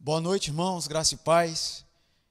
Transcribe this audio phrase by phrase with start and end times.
[0.00, 1.84] Boa noite, irmãos, graça e paz.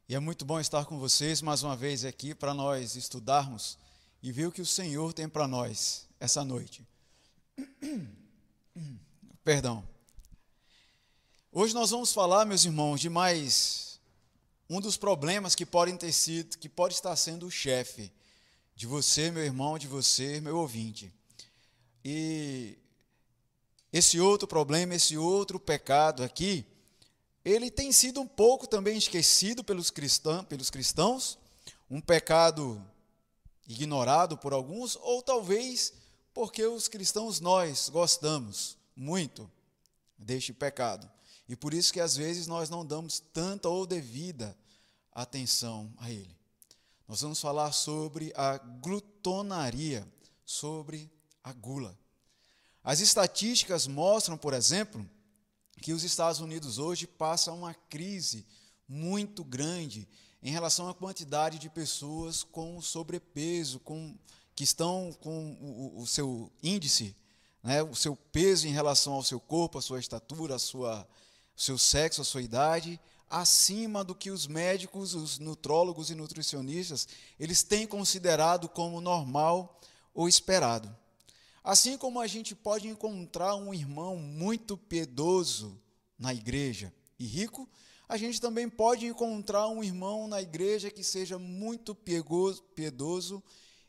[0.08, 3.78] E é muito bom estar com vocês mais uma vez aqui para nós estudarmos
[4.24, 6.88] e ver o que o Senhor tem para nós essa noite.
[9.44, 9.84] Perdão.
[11.52, 14.00] Hoje nós vamos falar, meus irmãos, de mais
[14.70, 18.14] um dos problemas que podem ter sido, que pode estar sendo o chefe
[18.78, 21.14] de você, meu irmão, de você, meu ouvinte.
[22.04, 22.78] E
[23.92, 26.66] esse outro problema, esse outro pecado aqui,
[27.48, 31.38] ele tem sido um pouco também esquecido pelos cristãos, pelos cristãos,
[31.90, 32.84] um pecado
[33.66, 35.94] ignorado por alguns, ou talvez
[36.34, 39.50] porque os cristãos nós gostamos muito
[40.18, 41.10] deste pecado.
[41.48, 44.58] E por isso que às vezes nós não damos tanta ou devida
[45.14, 46.36] atenção a ele.
[47.08, 50.06] Nós vamos falar sobre a glutonaria,
[50.46, 51.10] sobre
[51.42, 51.98] a gula.
[52.84, 55.10] As estatísticas mostram, por exemplo,
[55.82, 58.46] que os Estados Unidos hoje passam uma crise
[58.88, 60.08] muito grande
[60.42, 64.16] em relação à quantidade de pessoas com sobrepeso, com,
[64.56, 67.16] que estão com o, o seu índice,
[67.64, 71.08] né, o seu peso em relação ao seu corpo, a sua estatura, a sua,
[71.56, 77.08] o seu sexo, a sua idade, acima do que os médicos, os nutrólogos e nutricionistas,
[77.40, 79.80] eles têm considerado como normal
[80.14, 80.96] ou esperado.
[81.68, 85.78] Assim como a gente pode encontrar um irmão muito piedoso
[86.18, 87.70] na igreja e rico,
[88.08, 93.44] a gente também pode encontrar um irmão na igreja que seja muito piedoso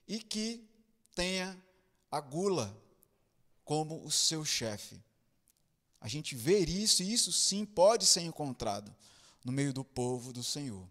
[0.08, 0.68] e que
[1.14, 1.56] tenha
[2.10, 2.76] a gula
[3.64, 5.00] como o seu chefe.
[6.00, 8.92] A gente vê isso e isso sim pode ser encontrado
[9.44, 10.84] no meio do povo do Senhor.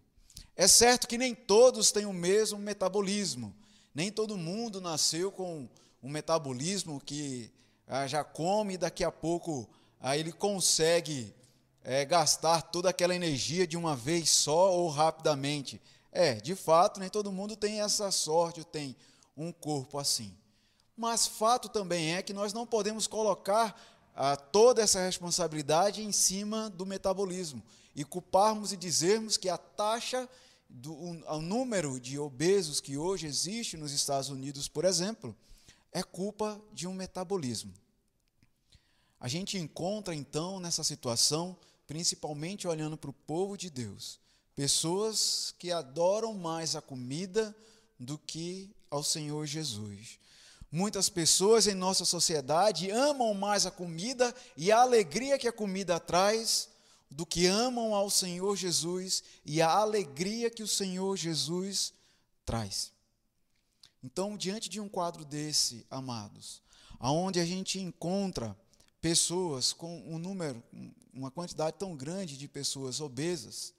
[0.56, 3.54] É certo que nem todos têm o mesmo metabolismo,
[3.94, 5.68] nem todo mundo nasceu com
[6.02, 7.50] um metabolismo que
[7.86, 9.68] ah, já come e daqui a pouco
[10.00, 11.34] ah, ele consegue
[11.82, 15.80] é, gastar toda aquela energia de uma vez só ou rapidamente.
[16.12, 18.96] É, de fato, nem todo mundo tem essa sorte, tem
[19.36, 20.34] um corpo assim.
[20.96, 23.80] Mas fato também é que nós não podemos colocar
[24.14, 27.62] ah, toda essa responsabilidade em cima do metabolismo
[27.94, 30.28] e culparmos e dizermos que a taxa
[30.68, 35.34] do o, número de obesos que hoje existe nos Estados Unidos, por exemplo,
[35.92, 37.72] é culpa de um metabolismo.
[39.20, 41.56] A gente encontra então nessa situação,
[41.86, 44.20] principalmente olhando para o povo de Deus,
[44.54, 47.54] pessoas que adoram mais a comida
[47.98, 50.18] do que ao Senhor Jesus.
[50.70, 55.98] Muitas pessoas em nossa sociedade amam mais a comida e a alegria que a comida
[55.98, 56.68] traz
[57.10, 61.94] do que amam ao Senhor Jesus e a alegria que o Senhor Jesus
[62.44, 62.92] traz.
[64.02, 66.62] Então, diante de um quadro desse, amados,
[66.98, 68.56] aonde a gente encontra
[69.00, 70.62] pessoas com um número,
[71.12, 73.74] uma quantidade tão grande de pessoas obesas,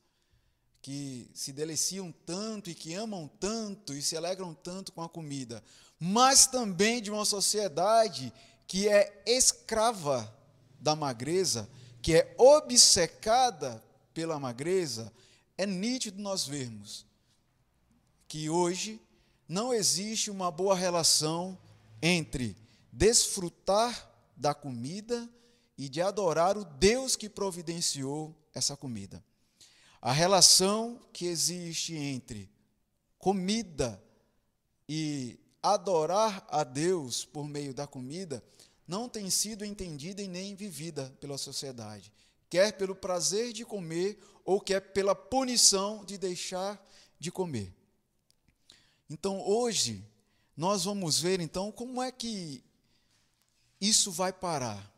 [0.81, 5.63] que se deliciam tanto e que amam tanto e se alegram tanto com a comida,
[6.00, 8.31] mas também de uma sociedade
[8.66, 10.34] que é escrava
[10.80, 11.69] da magreza,
[12.01, 15.12] que é obcecada pela magreza,
[15.57, 17.06] é nítido nós vermos
[18.28, 19.01] que hoje
[19.49, 21.57] não existe uma boa relação
[21.99, 22.55] entre
[22.93, 25.27] desfrutar da comida
[25.75, 29.23] e de adorar o Deus que providenciou essa comida.
[29.99, 32.47] A relação que existe entre
[33.17, 34.01] comida
[34.88, 38.43] e adorar a Deus por meio da comida
[38.88, 42.13] não tem sido entendida e nem vivida pela sociedade,
[42.49, 46.79] quer pelo prazer de comer ou quer pela punição de deixar
[47.19, 47.78] de comer.
[49.09, 50.05] Então, hoje,
[50.55, 52.63] nós vamos ver então como é que
[53.79, 54.93] isso vai parar.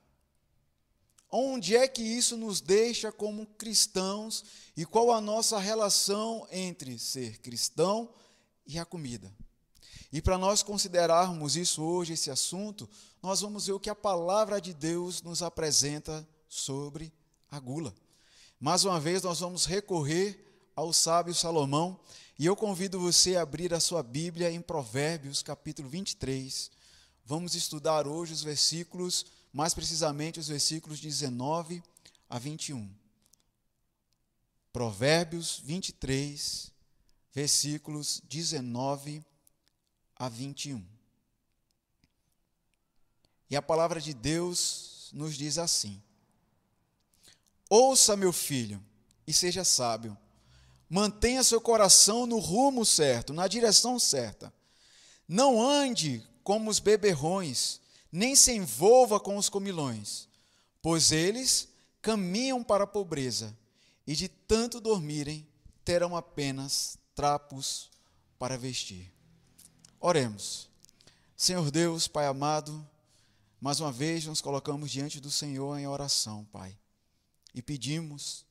[1.29, 4.43] Onde é que isso nos deixa como cristãos
[4.75, 8.13] e qual a nossa relação entre ser cristão
[8.67, 9.31] e a comida?
[10.11, 12.89] E para nós considerarmos isso hoje, esse assunto,
[13.23, 17.13] nós vamos ver o que a palavra de Deus nos apresenta sobre
[17.49, 17.95] a gula.
[18.59, 20.50] Mais uma vez, nós vamos recorrer
[20.81, 21.99] ao sábio Salomão
[22.39, 26.71] e eu convido você a abrir a sua Bíblia em Provérbios, capítulo 23.
[27.23, 31.83] Vamos estudar hoje os versículos, mais precisamente os versículos 19
[32.27, 32.91] a 21.
[34.73, 36.71] Provérbios 23,
[37.31, 39.23] versículos 19
[40.15, 40.83] a 21.
[43.51, 46.01] E a palavra de Deus nos diz assim:
[47.69, 48.83] Ouça, meu filho,
[49.27, 50.17] e seja sábio
[50.93, 54.53] Mantenha seu coração no rumo certo, na direção certa.
[55.25, 57.79] Não ande como os beberrões,
[58.11, 60.27] nem se envolva com os comilões,
[60.81, 61.69] pois eles
[62.01, 63.57] caminham para a pobreza
[64.05, 65.47] e de tanto dormirem,
[65.85, 67.89] terão apenas trapos
[68.37, 69.09] para vestir.
[69.97, 70.67] Oremos.
[71.37, 72.85] Senhor Deus, Pai amado,
[73.61, 76.77] mais uma vez nos colocamos diante do Senhor em oração, Pai,
[77.55, 78.45] e pedimos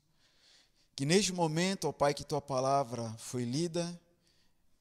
[0.94, 3.98] que neste momento, ó Pai, que tua palavra foi lida,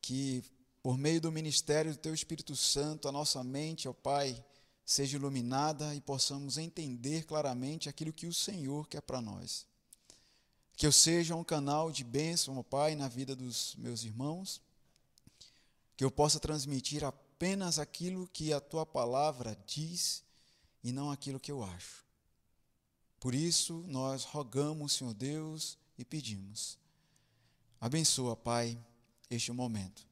[0.01, 0.43] que
[0.81, 4.43] por meio do ministério do teu Espírito Santo, a nossa mente, ó Pai,
[4.85, 9.67] seja iluminada e possamos entender claramente aquilo que o Senhor quer para nós.
[10.75, 14.61] Que eu seja um canal de bênção, ó Pai, na vida dos meus irmãos,
[15.95, 20.23] que eu possa transmitir apenas aquilo que a tua palavra diz
[20.83, 22.05] e não aquilo que eu acho.
[23.19, 26.79] Por isso, nós rogamos, Senhor Deus, e pedimos.
[27.79, 28.75] Abençoa, Pai,
[29.29, 30.09] este momento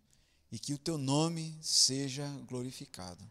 [0.52, 3.24] e que o teu nome seja glorificado.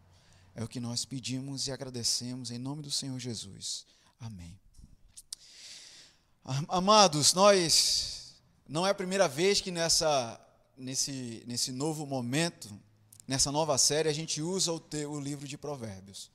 [0.55, 3.85] É o que nós pedimos e agradecemos em nome do Senhor Jesus.
[4.19, 4.59] Amém.
[6.67, 8.35] Amados, nós
[8.67, 10.39] não é a primeira vez que nessa
[10.77, 12.69] nesse nesse novo momento,
[13.27, 16.31] nessa nova série a gente usa o, te, o livro de Provérbios.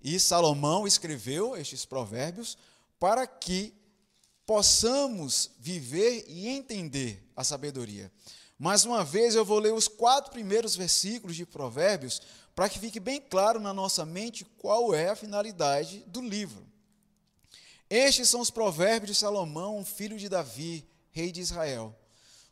[0.00, 2.56] E Salomão escreveu estes provérbios
[3.00, 3.74] para que
[4.48, 8.10] possamos viver e entender a sabedoria.
[8.58, 12.22] Mais uma vez, eu vou ler os quatro primeiros versículos de Provérbios
[12.54, 16.66] para que fique bem claro na nossa mente qual é a finalidade do livro.
[17.90, 21.94] Estes são os provérbios de Salomão, filho de Davi, rei de Israel.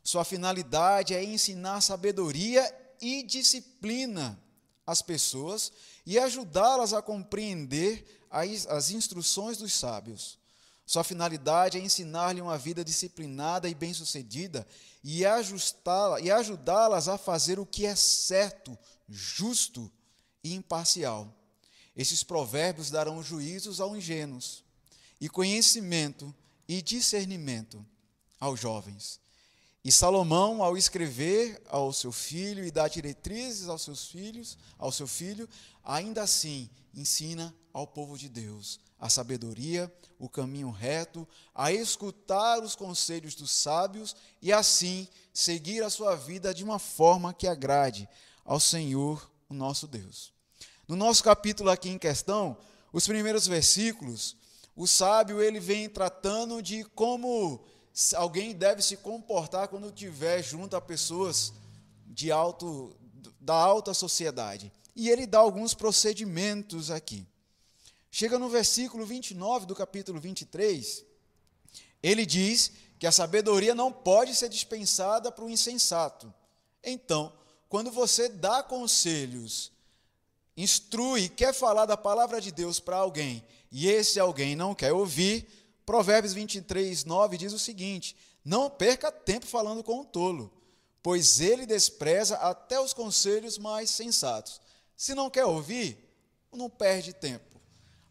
[0.03, 2.63] Sua finalidade é ensinar sabedoria
[3.01, 4.39] e disciplina
[4.85, 5.71] às pessoas
[6.05, 10.36] e ajudá-las a compreender as, instruções dos sábios.
[10.87, 14.65] Sua finalidade é ensinar-lhe uma vida disciplinada e bem-sucedida
[15.03, 18.79] e ajudá-las a fazer o que é certo,
[19.09, 19.91] justo
[20.41, 21.35] e imparcial.
[21.93, 24.63] Esses provérbios darão juízos aos ingênuos
[25.19, 26.33] e conhecimento
[26.65, 27.85] e discernimento
[28.39, 29.19] aos jovens.
[29.83, 35.05] E Salomão, ao escrever ao seu filho e dar diretrizes aos seus filhos, ao seu
[35.05, 35.49] filho,
[35.83, 42.75] ainda assim ensina ao povo de Deus a sabedoria, o caminho reto, a escutar os
[42.75, 48.09] conselhos dos sábios e assim seguir a sua vida de uma forma que agrade
[48.43, 50.33] ao Senhor, o nosso Deus.
[50.87, 52.57] No nosso capítulo aqui em questão,
[52.91, 54.35] os primeiros versículos,
[54.75, 57.63] o sábio ele vem tratando de como
[58.15, 61.53] alguém deve se comportar quando estiver junto a pessoas
[62.05, 62.95] de alto
[63.39, 64.71] da alta sociedade.
[64.95, 67.27] E ele dá alguns procedimentos aqui.
[68.09, 71.05] Chega no versículo 29 do capítulo 23,
[72.01, 76.33] ele diz que a sabedoria não pode ser dispensada para o insensato.
[76.83, 77.31] Então,
[77.69, 79.71] quando você dá conselhos,
[80.55, 85.47] instrui, quer falar da palavra de Deus para alguém, e esse alguém não quer ouvir,
[85.85, 90.51] Provérbios 23, 9 diz o seguinte: Não perca tempo falando com o tolo,
[91.03, 94.59] pois ele despreza até os conselhos mais sensatos.
[94.95, 95.97] Se não quer ouvir,
[96.51, 97.56] não perde tempo.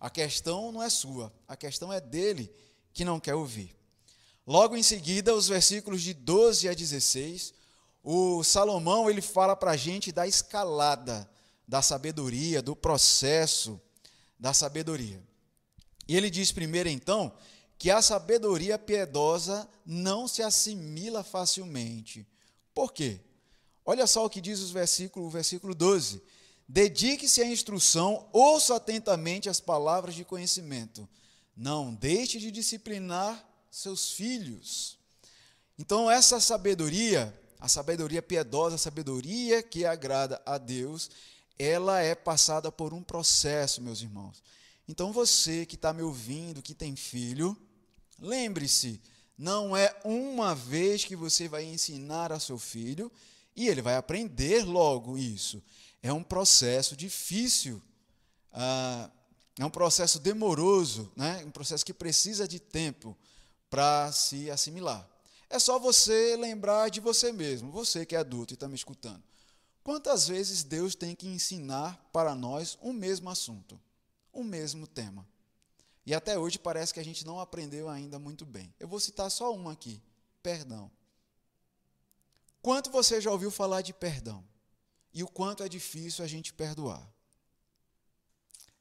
[0.00, 2.52] A questão não é sua, a questão é dele
[2.92, 3.74] que não quer ouvir.
[4.46, 7.52] Logo em seguida, os versículos de 12 a 16,
[8.02, 11.28] o Salomão ele fala para a gente da escalada
[11.66, 13.80] da sabedoria, do processo
[14.38, 15.20] da sabedoria.
[16.06, 17.32] E ele diz primeiro, então,
[17.78, 22.26] que a sabedoria piedosa não se assimila facilmente.
[22.72, 23.20] Por quê?
[23.84, 26.22] Olha só o que diz o versículo, o versículo 12.
[26.68, 31.08] Dedique-se à instrução, ouça atentamente as palavras de conhecimento.
[31.56, 34.98] Não deixe de disciplinar seus filhos.
[35.78, 41.08] Então, essa sabedoria, a sabedoria piedosa, a sabedoria que agrada a Deus,
[41.58, 44.42] ela é passada por um processo, meus irmãos.
[44.88, 47.56] Então, você que está me ouvindo, que tem filho,
[48.18, 49.00] lembre-se,
[49.38, 53.10] não é uma vez que você vai ensinar a seu filho
[53.54, 55.62] e ele vai aprender logo isso
[56.08, 57.82] é um processo difícil,
[58.52, 59.10] ah,
[59.58, 61.42] é um processo demoroso, né?
[61.44, 63.16] um processo que precisa de tempo
[63.68, 65.08] para se assimilar.
[65.50, 69.22] É só você lembrar de você mesmo, você que é adulto e está me escutando.
[69.82, 73.80] Quantas vezes Deus tem que ensinar para nós um mesmo assunto,
[74.32, 75.26] um mesmo tema?
[76.04, 78.72] E até hoje parece que a gente não aprendeu ainda muito bem.
[78.78, 80.00] Eu vou citar só uma aqui:
[80.42, 80.90] perdão.
[82.62, 84.44] Quanto você já ouviu falar de perdão?
[85.16, 87.10] E o quanto é difícil a gente perdoar.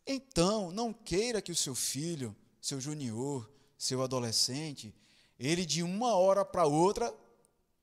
[0.06, 4.94] Então, não queira que o seu filho, seu junior, seu adolescente,
[5.40, 7.16] ele de uma hora para outra,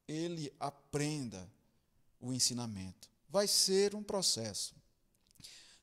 [0.07, 1.51] ele aprenda
[2.21, 3.09] o ensinamento.
[3.27, 4.75] Vai ser um processo.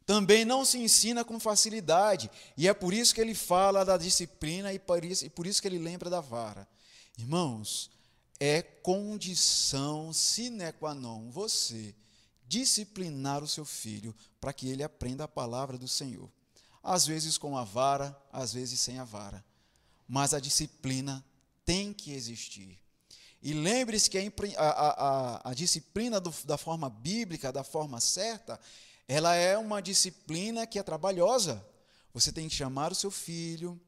[0.06, 4.72] Também não se ensina com facilidade, e é por isso que ele fala da disciplina
[4.72, 6.68] e por isso, e por isso que ele lembra da vara.
[7.18, 7.90] Irmãos,
[8.40, 11.96] é condição sine qua non você
[12.50, 16.30] disciplinar o seu filho para que ele aprenda a palavra do Senhor.
[16.82, 19.46] Às vezes com a vara, às vezes sem a vara.
[20.08, 21.24] Mas a disciplina
[21.64, 22.78] tem que existir.
[23.42, 28.60] E lembre-se que a, a, a, a disciplina do, da forma bíblica, da forma certa,
[29.08, 31.64] ela é uma disciplina que é trabalhosa.
[32.14, 33.80] Você tem que chamar o seu filho,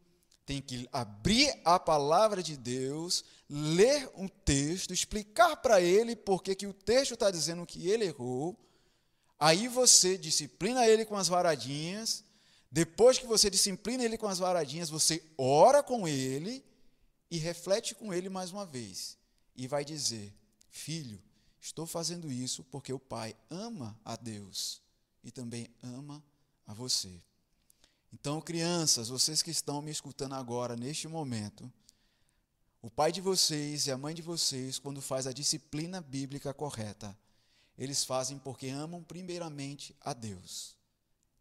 [0.51, 6.67] tem que abrir a palavra de Deus, ler um texto, explicar para ele por que
[6.67, 8.59] o texto está dizendo que ele errou.
[9.39, 12.25] Aí você disciplina ele com as varadinhas.
[12.69, 16.65] Depois que você disciplina ele com as varadinhas, você ora com ele
[17.29, 19.17] e reflete com ele mais uma vez.
[19.55, 20.33] E vai dizer:
[20.69, 21.23] Filho,
[21.61, 24.81] estou fazendo isso porque o Pai ama a Deus
[25.23, 26.21] e também ama
[26.67, 27.23] a você.
[28.13, 31.71] Então, crianças, vocês que estão me escutando agora, neste momento,
[32.81, 37.17] o pai de vocês e a mãe de vocês, quando faz a disciplina bíblica correta,
[37.77, 40.75] eles fazem porque amam primeiramente a Deus,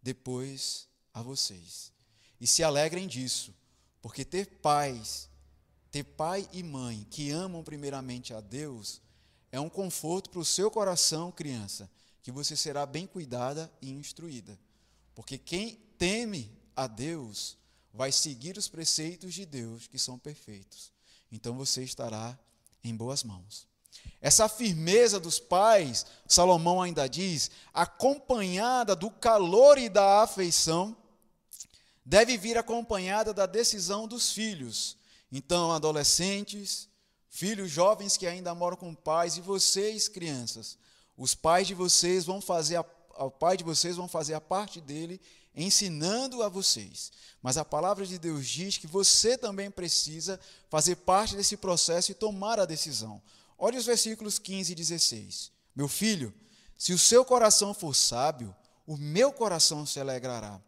[0.00, 1.92] depois a vocês.
[2.40, 3.54] E se alegrem disso,
[4.00, 5.28] porque ter pais,
[5.90, 9.02] ter pai e mãe que amam primeiramente a Deus,
[9.50, 11.90] é um conforto para o seu coração, criança,
[12.22, 14.58] que você será bem cuidada e instruída.
[15.14, 17.56] Porque quem teme a Deus
[17.92, 20.92] vai seguir os preceitos de Deus, que são perfeitos
[21.32, 22.38] então você estará
[22.82, 23.68] em boas mãos.
[24.20, 30.96] Essa firmeza dos pais, Salomão ainda diz, acompanhada do calor e da afeição,
[32.04, 34.96] deve vir acompanhada da decisão dos filhos.
[35.30, 36.88] Então, adolescentes,
[37.28, 40.78] filhos jovens que ainda moram com pais e vocês, crianças,
[41.16, 42.84] os pais de vocês vão fazer a,
[43.18, 45.20] o pai de vocês vão fazer a parte dele
[45.54, 47.12] ensinando a vocês.
[47.42, 50.38] Mas a palavra de Deus diz que você também precisa
[50.68, 53.22] fazer parte desse processo e tomar a decisão.
[53.58, 55.52] Olhe os versículos 15 e 16.
[55.74, 56.34] Meu filho,
[56.76, 58.54] se o seu coração for sábio,
[58.86, 60.60] o meu coração se alegrará.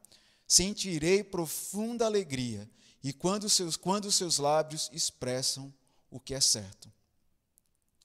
[0.46, 2.68] Sentirei profunda alegria,
[3.02, 5.72] e quando seus, quando seus lábios expressam
[6.10, 6.92] o que é certo.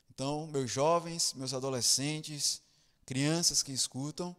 [0.09, 2.61] Então, meus jovens, meus adolescentes,
[3.05, 4.35] crianças que escutam,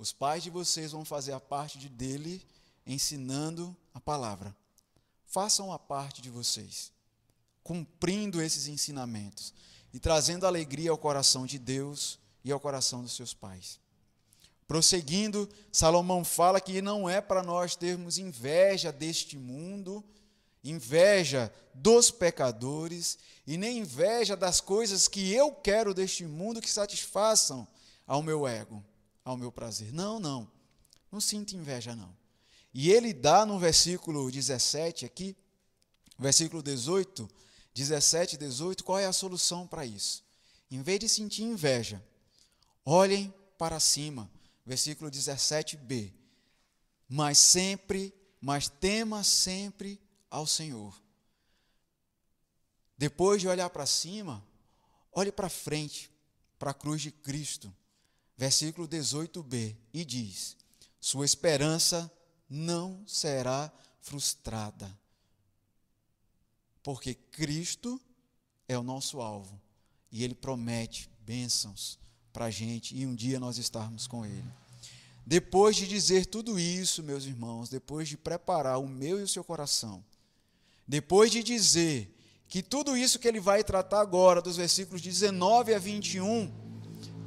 [0.00, 2.42] os pais de vocês vão fazer a parte de dele
[2.86, 4.56] ensinando a palavra.
[5.26, 6.90] Façam a parte de vocês,
[7.62, 9.52] cumprindo esses ensinamentos
[9.92, 13.78] e trazendo alegria ao coração de Deus e ao coração dos seus pais.
[14.66, 20.02] Prosseguindo, Salomão fala que não é para nós termos inveja deste mundo,
[20.64, 27.68] inveja dos pecadores e nem inveja das coisas que eu quero deste mundo que satisfaçam
[28.06, 28.82] ao meu ego
[29.24, 29.92] ao meu prazer.
[29.92, 30.50] Não, não.
[31.10, 32.16] Não sinta inveja, não.
[32.72, 35.36] E ele dá no versículo 17 aqui,
[36.18, 37.28] versículo 18,
[37.74, 40.24] 17 e 18, qual é a solução para isso?
[40.70, 42.04] Em vez de sentir inveja,
[42.84, 44.30] olhem para cima,
[44.64, 46.12] versículo 17b.
[47.08, 50.00] Mas sempre, mas tema sempre
[50.30, 51.00] ao Senhor.
[52.96, 54.46] Depois de olhar para cima,
[55.10, 56.08] olhe para frente,
[56.56, 57.74] para a cruz de Cristo
[58.40, 60.56] versículo 18b, e diz:
[60.98, 62.10] Sua esperança
[62.48, 63.70] não será
[64.00, 64.90] frustrada,
[66.82, 68.00] porque Cristo
[68.66, 69.60] é o nosso alvo
[70.10, 71.98] e Ele promete bênçãos
[72.32, 74.50] para a gente e um dia nós estarmos com Ele.
[75.26, 79.44] Depois de dizer tudo isso, meus irmãos, depois de preparar o meu e o seu
[79.44, 80.02] coração,
[80.88, 82.16] depois de dizer
[82.48, 86.69] que tudo isso que ele vai tratar agora, dos versículos 19 a 21,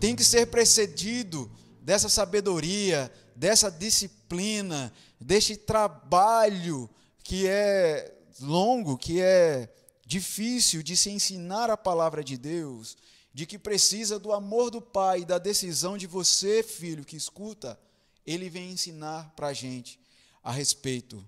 [0.04, 6.90] tem que ser precedido dessa sabedoria, dessa disciplina, deste trabalho
[7.24, 9.74] que é longo, que é
[10.06, 12.98] difícil de se ensinar a palavra de Deus,
[13.34, 17.80] de que precisa do amor do Pai e da decisão de você, filho, que escuta,
[18.26, 19.98] ele vem ensinar para a gente
[20.44, 21.26] a respeito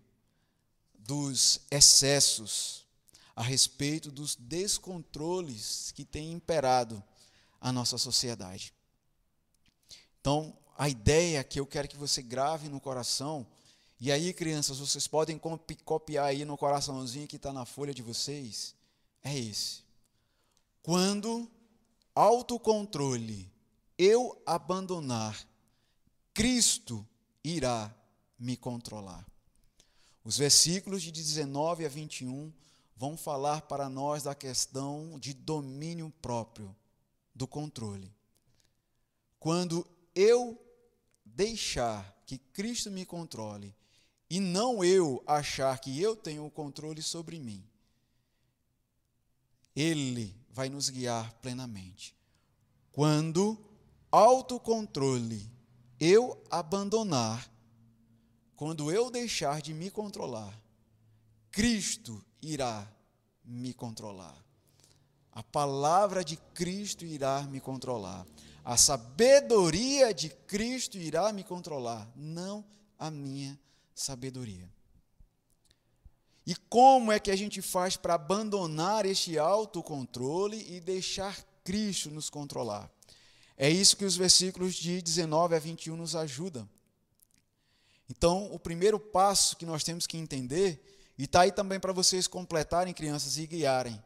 [1.00, 2.86] dos excessos,
[3.34, 7.01] a respeito dos descontroles que têm imperado
[7.65, 8.72] a nossa sociedade.
[10.22, 13.48] Então, a ideia que eu quero que você grave no coração,
[14.00, 15.41] e aí, crianças, vocês podem
[15.84, 18.75] copiar aí no coraçãozinho que está na folha de vocês,
[19.24, 19.84] é esse.
[20.84, 21.50] Quando
[22.13, 23.51] autocontrole
[23.98, 25.36] eu abandonar,
[26.36, 27.03] Cristo
[27.43, 27.91] irá
[28.38, 29.25] me controlar.
[30.24, 32.53] Os versículos de 19 a 21
[32.95, 36.75] vão falar para nós da questão de domínio próprio
[37.36, 38.15] do controle.
[39.39, 40.60] Quando eu
[41.24, 43.75] deixar que Cristo me controle
[44.30, 47.63] e não eu achar que eu tenho o controle sobre mim,
[49.75, 52.15] Ele vai nos guiar plenamente.
[52.92, 53.60] Quando
[54.10, 55.51] autocontrole
[56.00, 57.51] eu abandonar,
[58.56, 60.58] quando eu deixar de me controlar,
[61.51, 62.89] Cristo irá
[63.44, 64.45] me controlar.
[65.36, 68.25] A palavra de Cristo irá me controlar.
[68.63, 72.65] A sabedoria de Cristo irá me controlar, não
[72.98, 73.60] a minha
[73.94, 74.68] sabedoria.
[76.48, 82.30] E como é que a gente faz para abandonar este autocontrole e deixar Cristo nos
[82.30, 82.89] controlar?
[83.58, 86.70] É isso que os versículos de 19 a 21 nos ajudam.
[88.10, 90.82] Então, o primeiro passo que nós temos que entender,
[91.18, 94.01] e está aí também para vocês completarem, crianças, e guiarem,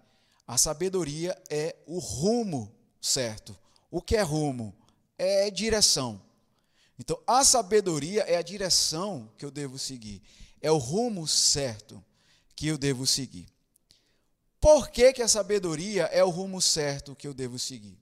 [0.50, 3.56] a sabedoria é o rumo certo.
[3.92, 4.76] O que é rumo?
[5.16, 6.20] É direção.
[6.98, 10.24] Então, a sabedoria é a direção que eu devo seguir,
[10.60, 12.04] é o rumo certo
[12.56, 13.48] que eu devo seguir.
[14.60, 18.00] Por que, que a sabedoria é o rumo certo que eu devo seguir?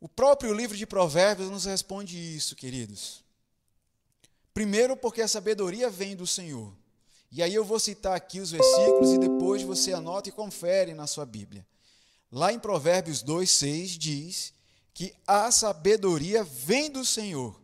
[0.00, 3.22] O próprio livro de Provérbios nos responde isso, queridos.
[4.52, 6.74] Primeiro, porque a sabedoria vem do Senhor.
[7.36, 11.04] E aí eu vou citar aqui os versículos e depois você anota e confere na
[11.04, 11.66] sua Bíblia.
[12.30, 14.54] Lá em Provérbios 2:6 diz
[14.94, 17.60] que a sabedoria vem do Senhor.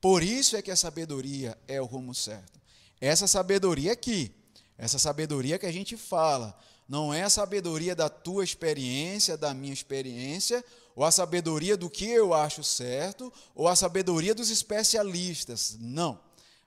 [0.00, 2.60] Por isso é que a sabedoria é o rumo certo.
[3.00, 4.34] Essa sabedoria aqui,
[4.76, 9.72] essa sabedoria que a gente fala, não é a sabedoria da tua experiência, da minha
[9.72, 10.64] experiência,
[10.96, 15.76] ou a sabedoria do que eu acho certo, ou a sabedoria dos especialistas.
[15.78, 16.18] Não.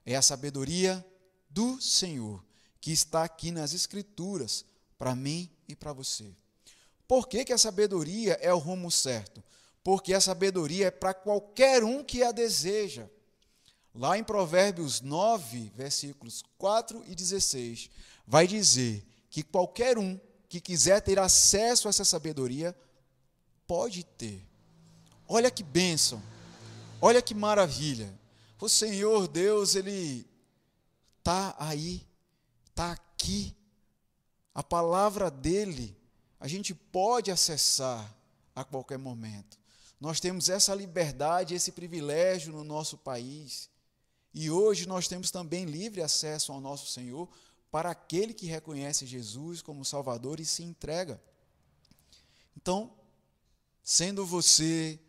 [0.06, 1.06] É a sabedoria
[1.56, 2.44] do Senhor,
[2.82, 4.66] que está aqui nas Escrituras,
[4.98, 6.36] para mim e para você.
[7.08, 9.42] Por que, que a sabedoria é o rumo certo?
[9.82, 13.10] Porque a sabedoria é para qualquer um que a deseja.
[13.94, 17.90] Lá em Provérbios 9, versículos 4 e 16,
[18.28, 20.20] vai dizer que qualquer um
[20.50, 22.76] que quiser ter acesso a essa sabedoria
[23.66, 24.46] pode ter.
[25.26, 26.22] Olha que bênção,
[27.02, 28.14] olha que maravilha.
[28.60, 30.28] O Senhor Deus, Ele
[31.26, 32.08] está aí,
[32.70, 33.56] está aqui.
[34.54, 35.98] A palavra dEle,
[36.40, 38.16] a gente pode acessar
[38.56, 39.58] a qualquer momento.
[40.00, 43.72] Nós temos essa liberdade, esse privilégio no nosso país.
[44.36, 47.28] E hoje nós temos também livre acesso ao nosso Senhor
[47.72, 51.20] para aquele que reconhece Jesus como Salvador e se entrega.
[52.56, 52.94] Então,
[53.82, 55.00] sendo você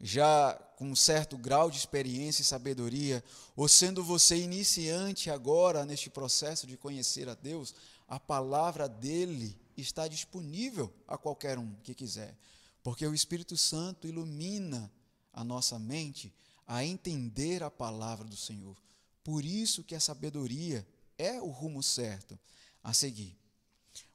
[0.00, 3.22] já com um certo grau de experiência e sabedoria,
[3.54, 7.74] ou sendo você iniciante agora neste processo de conhecer a Deus,
[8.08, 12.34] a palavra dele está disponível a qualquer um que quiser,
[12.82, 14.90] porque o Espírito Santo ilumina
[15.34, 16.32] a nossa mente
[16.66, 18.74] a entender a palavra do Senhor.
[19.22, 20.88] Por isso que a sabedoria
[21.18, 22.38] é o rumo certo
[22.82, 23.36] a seguir.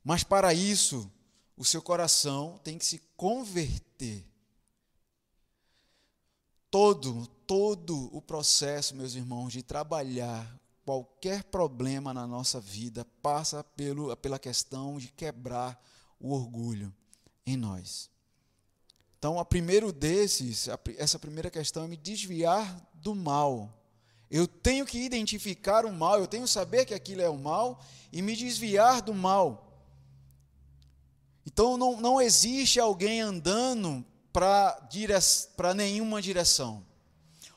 [0.04, 1.12] Mas para isso,
[1.56, 4.25] o seu coração tem que se converter.
[6.77, 14.13] Todo, todo o processo, meus irmãos, de trabalhar qualquer problema na nossa vida passa pelo,
[14.17, 15.81] pela questão de quebrar
[16.19, 16.93] o orgulho
[17.45, 18.09] em nós.
[19.17, 23.73] Então, a primeiro desses, essa primeira questão é me desviar do mal.
[24.29, 27.79] Eu tenho que identificar o mal, eu tenho que saber que aquilo é o mal
[28.11, 29.81] e me desviar do mal.
[31.45, 34.05] Então não, não existe alguém andando
[34.36, 36.86] para nenhuma direção.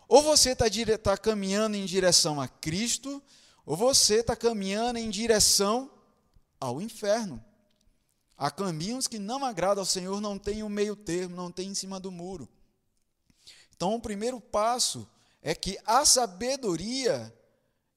[0.06, 3.20] Ou você está dire tá caminhando em direção a Cristo,
[3.66, 5.90] ou você está caminhando em direção
[6.60, 7.44] ao inferno.
[8.36, 11.68] Há caminhos que não agradam ao Senhor, não tem o um meio termo, não tem
[11.68, 12.48] em cima do muro.
[13.74, 15.08] Então, o primeiro passo
[15.42, 17.34] é que a sabedoria,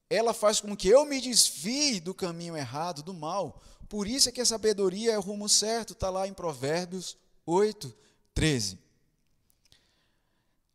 [0.09, 4.31] ela faz com que eu me desvie do caminho errado, do mal, por isso é
[4.31, 7.93] que a sabedoria é o rumo certo, está lá em Provérbios 8,
[8.33, 8.77] 13.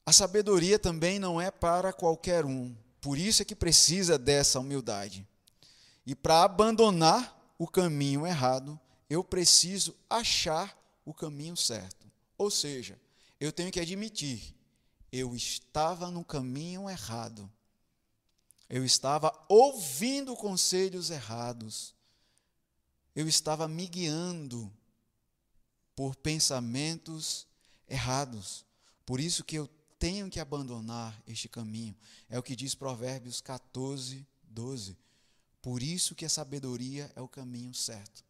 [0.05, 5.27] A sabedoria também não é para qualquer um, por isso é que precisa dessa humildade.
[6.07, 8.79] E para abandonar o caminho errado,
[9.11, 12.07] eu preciso achar o caminho certo.
[12.39, 12.99] Ou seja,
[13.41, 14.55] eu tenho que admitir,
[15.11, 17.51] eu estava no caminho errado.
[18.69, 21.97] Eu estava ouvindo conselhos errados
[23.17, 24.71] eu estava me guiando
[25.97, 27.46] por pensamentos
[27.89, 28.65] errados.
[29.05, 29.69] Por isso que eu
[29.99, 31.97] tenho que abandonar este caminho.
[32.29, 34.97] É o que diz Provérbios 14, 12.
[35.63, 38.25] Por isso que a sabedoria é o caminho certo.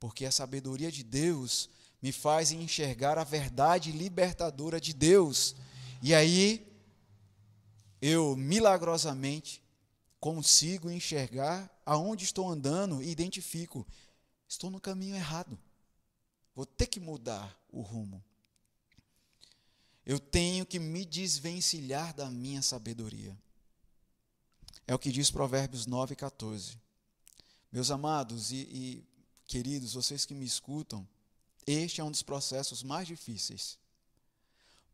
[0.00, 1.68] Porque a sabedoria de Deus
[2.00, 5.54] me faz enxergar a verdade libertadora de Deus.
[6.02, 6.66] E aí
[8.00, 9.62] eu milagrosamente
[10.18, 13.86] consigo enxergar aonde estou andando e identifico
[14.48, 15.58] estou no caminho errado.
[16.54, 18.22] Vou ter que mudar o rumo.
[20.04, 23.36] Eu tenho que me desvencilhar da minha sabedoria.
[24.86, 26.76] É o que diz Provérbios 9, 14.
[27.70, 29.04] Meus amados e, e
[29.46, 31.06] queridos, vocês que me escutam,
[31.66, 33.78] este é um dos processos mais difíceis.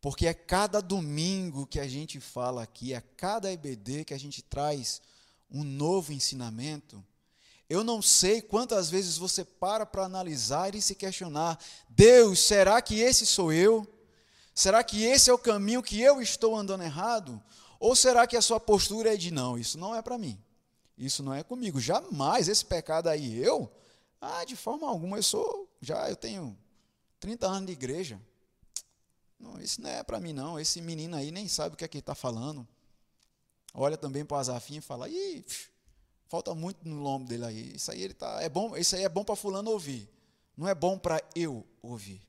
[0.00, 4.42] Porque é cada domingo que a gente fala aqui, é cada EBD que a gente
[4.42, 5.00] traz
[5.50, 7.04] um novo ensinamento.
[7.68, 13.00] Eu não sei quantas vezes você para para analisar e se questionar: Deus, será que
[13.00, 13.86] esse sou eu?
[14.58, 17.40] Será que esse é o caminho que eu estou andando errado?
[17.78, 20.36] Ou será que a sua postura é de não, isso não é para mim?
[20.96, 21.78] Isso não é comigo.
[21.78, 23.70] Jamais esse pecado aí eu,
[24.20, 26.58] ah, de forma alguma eu sou, já eu tenho
[27.20, 28.20] 30 anos de igreja.
[29.38, 30.58] Não, isso não é para mim não.
[30.58, 32.66] Esse menino aí nem sabe o que é que está falando.
[33.72, 35.44] Olha também para o Azafinho e fala: "Ih,
[36.26, 37.76] falta muito no lombo dele aí.
[37.76, 40.10] Isso aí ele tá é bom, isso aí é bom para fulano ouvir.
[40.56, 42.27] Não é bom para eu ouvir.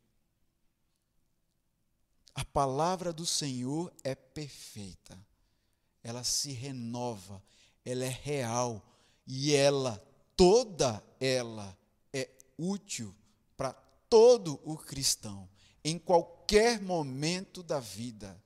[2.40, 5.20] A palavra do Senhor é perfeita.
[6.02, 7.44] Ela se renova,
[7.84, 8.82] ela é real
[9.28, 10.02] e ela,
[10.38, 11.78] toda ela,
[12.14, 13.14] é útil
[13.58, 13.74] para
[14.10, 15.50] todo o cristão,
[15.84, 18.42] em qualquer momento da vida.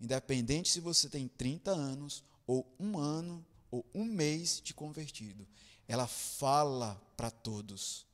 [0.00, 5.48] Independente se você tem 30 anos, ou um ano, ou um mês de convertido.
[5.88, 8.06] Ela fala para todos.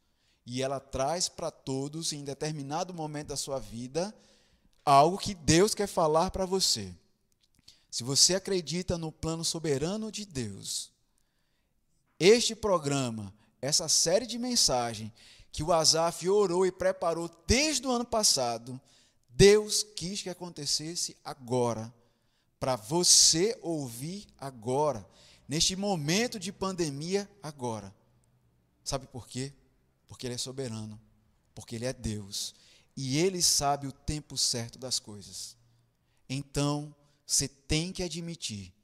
[0.46, 4.14] E ela traz para todos, em determinado momento da sua vida,
[4.90, 6.94] algo que Deus quer falar para você.
[7.90, 10.90] Se você acredita no plano soberano de Deus,
[12.18, 15.12] este programa, essa série de mensagens
[15.53, 18.81] que o Azaf orou e preparou desde o ano passado,
[19.29, 21.92] Deus quis que acontecesse agora,
[22.59, 25.07] para você ouvir agora,
[25.46, 27.94] neste momento de pandemia agora.
[28.83, 29.53] Sabe por quê?
[30.07, 31.01] Porque Ele é soberano,
[31.55, 32.55] porque Ele é Deus
[33.00, 35.56] e ele sabe o tempo certo das coisas.
[36.28, 36.92] Então,
[37.24, 38.74] você tem que admitir,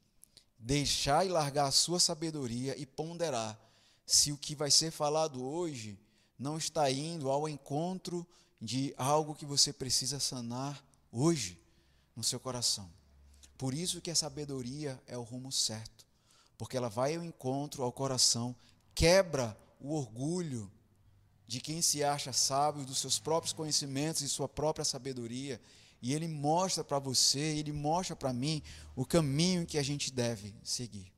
[0.56, 3.58] deixar e largar a sua sabedoria e ponderar
[4.06, 5.98] se o que vai ser falado hoje
[6.38, 8.24] não está indo ao encontro
[8.60, 11.60] de algo que você precisa sanar hoje
[12.14, 12.88] no seu coração.
[13.58, 16.06] Por isso que a sabedoria é o rumo certo,
[16.56, 18.54] porque ela vai ao encontro ao coração,
[18.94, 20.70] quebra o orgulho,
[21.46, 25.60] de quem se acha sábio, dos seus próprios conhecimentos e sua própria sabedoria.
[26.00, 28.62] E ele mostra para você, ele mostra para mim
[28.94, 31.12] o caminho que a gente deve seguir.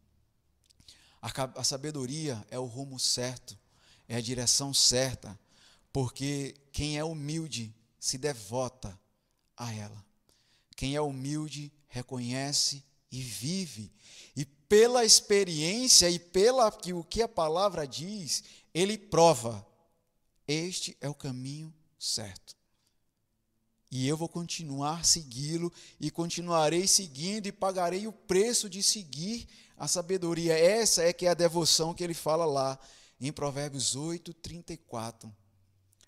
[1.20, 3.58] A, a sabedoria é o rumo certo,
[4.08, 5.38] é a direção certa,
[5.92, 8.98] porque quem é humilde se devota
[9.56, 10.04] a ela.
[10.76, 13.90] Quem é humilde reconhece e vive.
[14.36, 19.66] E pela experiência e pela que o que a palavra diz, ele prova
[20.46, 22.56] este é o caminho certo.
[23.90, 29.86] E eu vou continuar segui-lo e continuarei seguindo e pagarei o preço de seguir a
[29.86, 30.58] sabedoria.
[30.58, 32.78] Essa é que é a devoção que ele fala lá
[33.20, 35.34] em Provérbios 8, 34.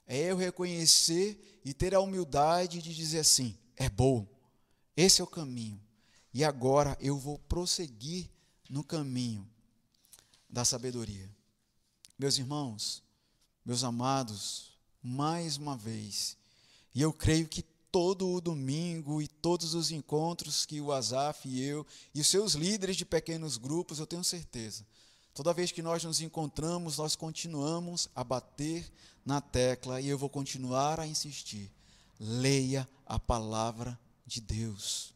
[0.06, 4.26] É eu reconhecer e ter a humildade de dizer assim: é bom,
[4.96, 5.80] esse é o caminho.
[6.32, 8.28] E agora eu vou prosseguir
[8.68, 9.48] no caminho
[10.48, 11.30] da sabedoria.
[12.18, 13.02] Meus irmãos,
[13.68, 14.70] meus amados,
[15.02, 16.38] mais uma vez,
[16.94, 17.60] e eu creio que
[17.92, 22.54] todo o domingo e todos os encontros que o Azaf e eu e os seus
[22.54, 24.86] líderes de pequenos grupos, eu tenho certeza,
[25.34, 28.90] toda vez que nós nos encontramos, nós continuamos a bater
[29.22, 31.70] na tecla e eu vou continuar a insistir.
[32.18, 35.12] Leia a palavra de Deus.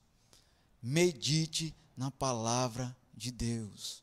[0.82, 4.02] Medite na palavra de Deus.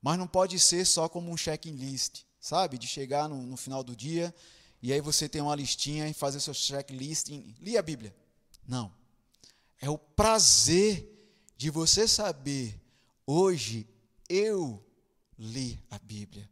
[0.00, 2.78] Mas não pode ser só como um checklist sabe?
[2.78, 4.34] De chegar no, no final do dia
[4.80, 7.28] e aí você tem uma listinha e fazer seu checklist,
[7.60, 8.14] li a Bíblia.
[8.66, 8.92] Não.
[9.80, 11.08] É o prazer
[11.56, 12.80] de você saber,
[13.26, 13.88] hoje
[14.28, 14.84] eu
[15.38, 16.48] li a Bíblia.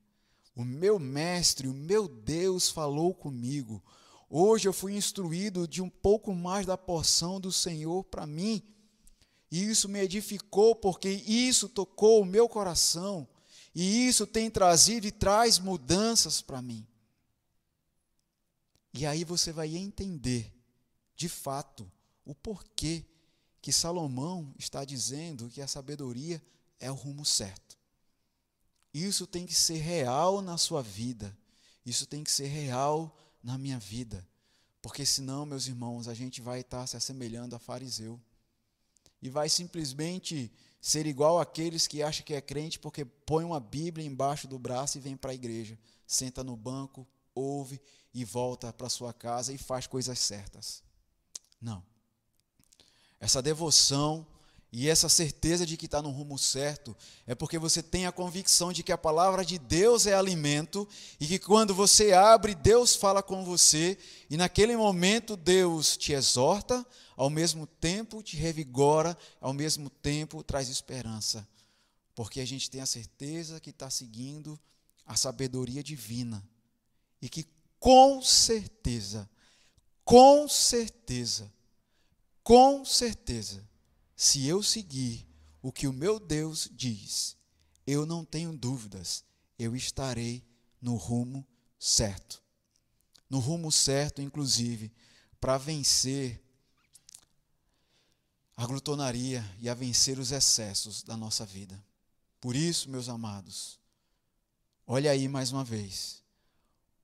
[0.54, 3.82] O meu mestre, o meu Deus falou comigo.
[4.28, 8.62] Hoje eu fui instruído de um pouco mais da porção do Senhor para mim.
[9.50, 13.28] E isso me edificou, porque isso tocou o meu coração.
[13.78, 16.86] E isso tem trazido e traz mudanças para mim.
[18.94, 20.50] E aí você vai entender,
[21.14, 21.92] de fato,
[22.24, 23.04] o porquê
[23.60, 26.42] que Salomão está dizendo que a sabedoria
[26.80, 27.76] é o rumo certo.
[28.94, 31.36] Isso tem que ser real na sua vida.
[31.84, 34.26] Isso tem que ser real na minha vida.
[34.80, 38.18] Porque senão, meus irmãos, a gente vai estar se assemelhando a fariseu.
[39.20, 40.50] E vai simplesmente
[40.86, 44.96] ser igual àqueles que acham que é crente porque põe uma Bíblia embaixo do braço
[44.96, 47.82] e vem para a igreja, senta no banco, ouve
[48.14, 50.84] e volta para sua casa e faz coisas certas.
[51.60, 51.82] Não.
[53.18, 54.24] Essa devoção
[54.70, 56.96] e essa certeza de que está no rumo certo
[57.26, 61.26] é porque você tem a convicção de que a palavra de Deus é alimento e
[61.26, 63.98] que quando você abre, Deus fala com você
[64.30, 70.68] e naquele momento Deus te exorta, ao mesmo tempo te revigora, ao mesmo tempo traz
[70.68, 71.48] esperança.
[72.14, 74.58] Porque a gente tem a certeza que está seguindo
[75.04, 76.46] a sabedoria divina
[77.20, 77.46] e que
[77.78, 79.28] com certeza,
[80.04, 81.52] com certeza,
[82.42, 83.66] com certeza,
[84.14, 85.26] se eu seguir
[85.62, 87.36] o que o meu Deus diz,
[87.86, 89.24] eu não tenho dúvidas,
[89.58, 90.44] eu estarei
[90.80, 91.46] no rumo
[91.78, 92.42] certo.
[93.28, 94.92] No rumo certo, inclusive,
[95.40, 96.42] para vencer
[98.56, 101.82] a glutonaria e a vencer os excessos da nossa vida.
[102.40, 103.78] Por isso, meus amados,
[104.86, 106.22] olha aí mais uma vez.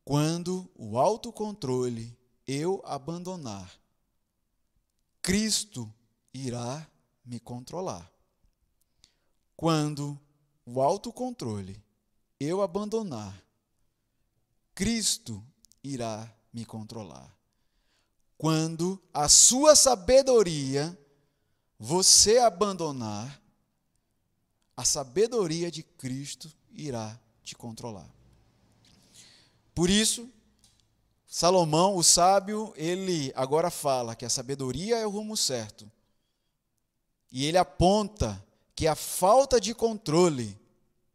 [0.05, 3.71] Quando o autocontrole eu abandonar,
[5.21, 5.93] Cristo
[6.33, 6.87] irá
[7.25, 8.11] me controlar.
[9.55, 10.19] Quando
[10.65, 11.81] o autocontrole
[12.41, 13.41] eu abandonar,
[14.75, 15.45] Cristo
[15.85, 17.37] irá me controlar.
[18.39, 20.99] Quando a sua sabedoria
[21.85, 23.43] você abandonar,
[24.77, 28.09] a sabedoria de Cristo irá te controlar.
[29.75, 30.31] Por isso,
[31.27, 35.91] Salomão, o sábio, ele agora fala que a sabedoria é o rumo certo
[37.33, 38.41] e ele aponta
[38.77, 40.57] que a falta de controle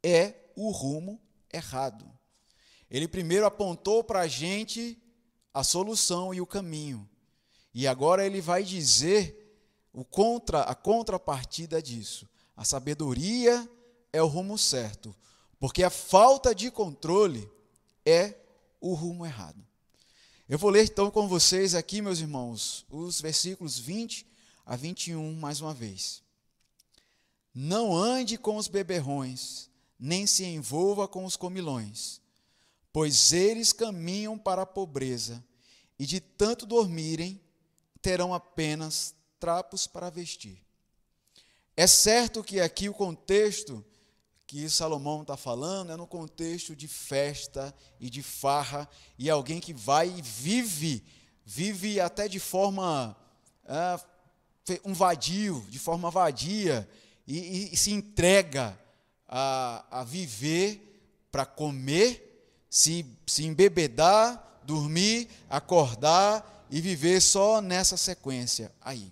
[0.04, 1.18] é o rumo
[1.50, 2.06] errado.
[2.92, 5.02] Ele primeiro apontou para a gente
[5.54, 7.10] a solução e o caminho.
[7.74, 9.47] E agora ele vai dizer
[9.98, 12.30] o contra, a contrapartida disso.
[12.56, 13.68] A sabedoria
[14.14, 15.16] é o rumo certo,
[15.60, 17.50] porque a falta de controle
[18.06, 18.36] é
[18.80, 19.66] o rumo errado.
[20.48, 24.24] Eu vou ler então com vocês aqui, meus irmãos, os versículos 20
[24.68, 26.22] a 21 mais uma vez.
[27.52, 32.22] Não ande com os beberrões, nem se envolva com os comilões,
[32.94, 35.44] pois eles caminham para a pobreza,
[35.98, 37.42] e de tanto dormirem,
[38.00, 40.62] terão apenas trapos para vestir.
[41.76, 43.86] É certo que aqui o contexto
[44.48, 49.74] que Salomão está falando é no contexto de festa e de farra, e alguém que
[49.74, 51.04] vai e vive,
[51.46, 53.16] vive até de forma
[53.68, 54.00] ah,
[54.86, 56.90] um vadio, de forma vadia,
[57.28, 58.80] e, e se entrega
[59.28, 60.82] a, a viver
[61.30, 62.24] para comer,
[62.70, 69.12] se, se embebedar, dormir, acordar e viver só nessa sequência aí.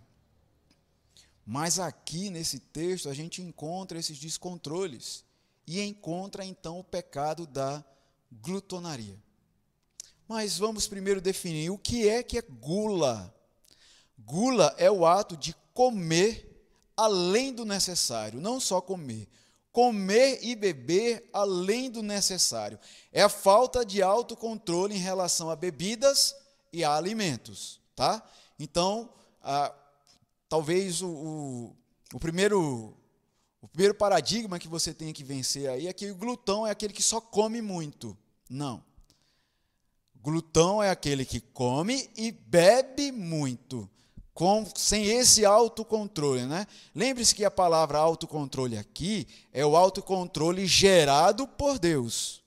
[1.46, 5.24] Mas aqui nesse texto a gente encontra esses descontroles
[5.68, 7.84] e encontra então o pecado da
[8.32, 9.18] glutonaria.
[10.28, 13.34] Mas vamos primeiro definir o que é que é gula.
[14.18, 16.52] Gula é o ato de comer
[16.98, 19.28] além do necessário, não só comer.
[19.72, 22.80] Comer e beber além do necessário.
[23.12, 26.34] É a falta de autocontrole em relação a bebidas
[26.72, 27.80] e a alimentos.
[27.96, 28.24] Tá?
[28.58, 29.10] Então,
[29.44, 29.76] a,
[30.56, 31.76] talvez o, o,
[32.14, 32.96] o, primeiro,
[33.62, 36.94] o primeiro paradigma que você tem que vencer aí é que o glutão é aquele
[36.94, 38.18] que só come muito.
[38.50, 38.82] Não.
[40.16, 43.90] Glutão é aquele que come e bebe muito
[44.34, 46.46] com, sem esse autocontrole.
[46.46, 46.66] Né?
[46.96, 52.42] Lembre-se que a palavra autocontrole aqui é o autocontrole gerado por Deus.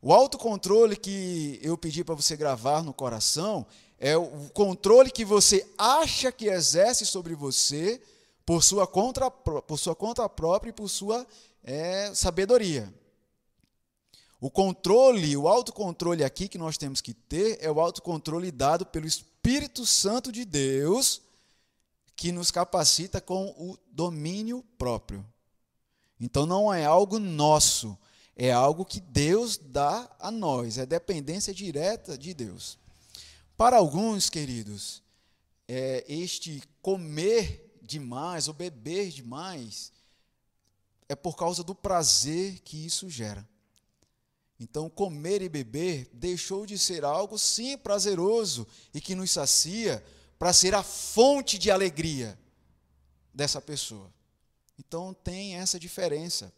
[0.00, 3.66] O autocontrole que eu pedi para você gravar no coração
[4.00, 8.00] é o controle que você acha que exerce sobre você
[8.46, 11.26] por sua conta, por sua conta própria e por sua
[11.62, 12.92] é, sabedoria.
[14.40, 19.06] O controle, o autocontrole aqui que nós temos que ter é o autocontrole dado pelo
[19.06, 21.20] Espírito Santo de Deus
[22.16, 25.24] que nos capacita com o domínio próprio.
[26.18, 27.98] Então não é algo nosso,
[28.34, 32.79] é algo que Deus dá a nós, é dependência direta de Deus.
[33.60, 35.02] Para alguns, queridos,
[35.68, 39.92] é, este comer demais ou beber demais
[41.06, 43.46] é por causa do prazer que isso gera.
[44.58, 50.02] Então, comer e beber deixou de ser algo, sim, prazeroso e que nos sacia,
[50.38, 52.38] para ser a fonte de alegria
[53.34, 54.10] dessa pessoa.
[54.78, 56.50] Então, tem essa diferença.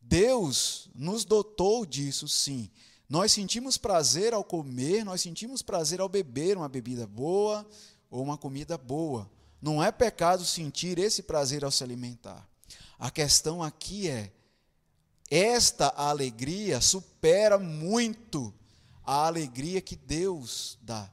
[0.00, 2.68] Deus nos dotou disso, sim.
[3.08, 7.66] Nós sentimos prazer ao comer, nós sentimos prazer ao beber uma bebida boa
[8.10, 9.30] ou uma comida boa.
[9.60, 12.48] Não é pecado sentir esse prazer ao se alimentar.
[12.98, 14.32] A questão aqui é
[15.30, 18.54] esta alegria supera muito
[19.04, 21.10] a alegria que Deus dá.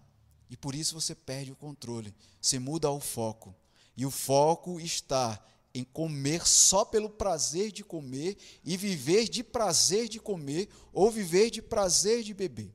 [0.49, 3.55] E por isso você perde o controle, você muda o foco.
[3.95, 5.39] E o foco está
[5.73, 11.49] em comer só pelo prazer de comer e viver de prazer de comer ou viver
[11.49, 12.73] de prazer de beber.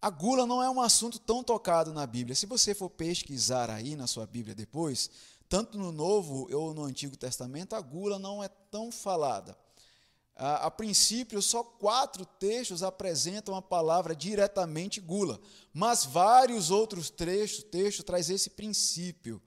[0.00, 2.36] A gula não é um assunto tão tocado na Bíblia.
[2.36, 5.10] Se você for pesquisar aí na sua Bíblia depois,
[5.48, 9.56] tanto no Novo ou no Antigo Testamento, a gula não é tão falada.
[10.36, 15.40] A, a, princípio, só quatro textos apresentam a palavra diretamente gula,
[15.72, 19.40] mas vários outros trechos, textos traz esse princípio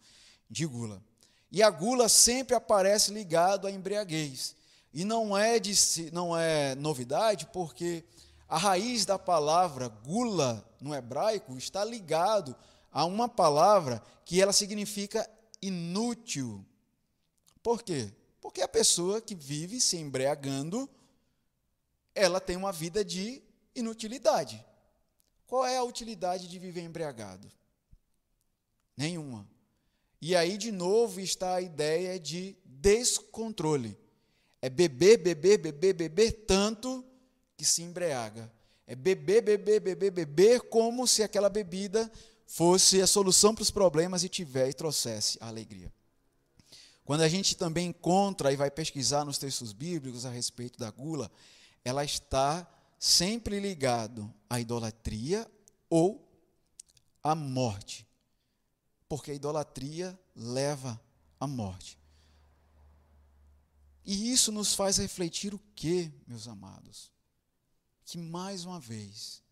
[0.50, 1.04] de gula.
[1.51, 4.55] E a gula sempre aparece ligado à embriaguez.
[4.93, 8.03] E não é, de, não é novidade, porque
[8.47, 12.55] a raiz da palavra gula no hebraico está ligado
[12.91, 15.29] a uma palavra que ela significa
[15.62, 16.65] inútil.
[17.62, 18.12] Por quê?
[18.41, 20.89] Porque a pessoa que vive se embriagando,
[22.15, 23.43] ela tem uma vida de
[23.75, 24.65] inutilidade.
[25.45, 27.51] Qual é a utilidade de viver embriagado?
[28.95, 29.47] Nenhuma.
[30.21, 33.97] E aí, de novo, está a ideia de descontrole.
[34.62, 37.06] É beber, beber, beber, beber tanto
[37.56, 38.51] que se embriaga.
[38.86, 42.12] É beber, beber, beber, beber, como se aquela bebida
[42.45, 45.91] fosse a solução para os problemas e tiver e trouxesse a alegria.
[47.03, 51.32] Quando a gente também encontra e vai pesquisar nos textos bíblicos a respeito da gula,
[51.84, 52.67] ela está
[52.99, 55.49] sempre ligado à idolatria
[55.89, 56.27] ou
[57.23, 58.06] à morte.
[59.07, 60.99] Porque a idolatria leva
[61.39, 61.97] à morte.
[64.05, 67.11] E isso nos faz refletir o que, meus amados?
[68.05, 69.43] Que mais uma vez,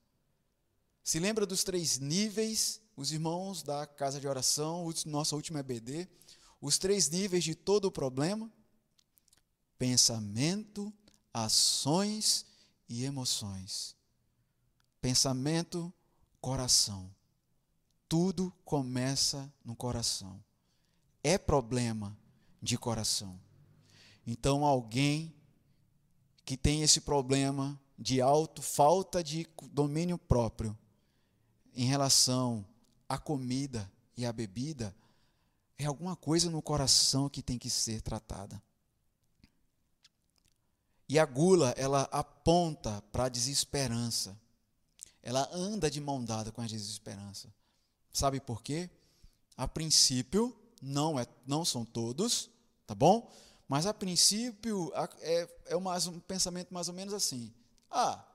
[1.04, 6.08] se lembra dos três níveis os irmãos da casa de oração, nossa última EBD,
[6.62, 8.52] os três níveis de todo o problema:
[9.78, 10.94] pensamento,
[11.34, 12.46] ações
[12.88, 13.96] e emoções.
[15.02, 15.94] Pensamento,
[16.42, 17.14] coração.
[18.18, 20.42] Tudo começa no coração.
[21.22, 22.18] É problema
[22.62, 23.38] de coração.
[24.26, 25.36] Então, alguém
[26.46, 30.78] que tem esse problema de alto, falta de domínio próprio
[31.74, 32.66] em relação
[33.10, 34.96] a comida e a bebida
[35.78, 38.64] é alguma coisa no coração que tem que ser tratada.
[41.10, 44.40] E a gula, ela aponta para a desesperança.
[45.22, 47.54] Ela anda de mão dada com a desesperança.
[48.16, 48.90] Sabe por quê?
[49.58, 52.50] A princípio, não, é, não são todos,
[52.88, 53.30] tá bom?
[53.68, 57.54] Mas a princípio é, é mais um pensamento mais ou menos assim.
[57.92, 58.26] Ah,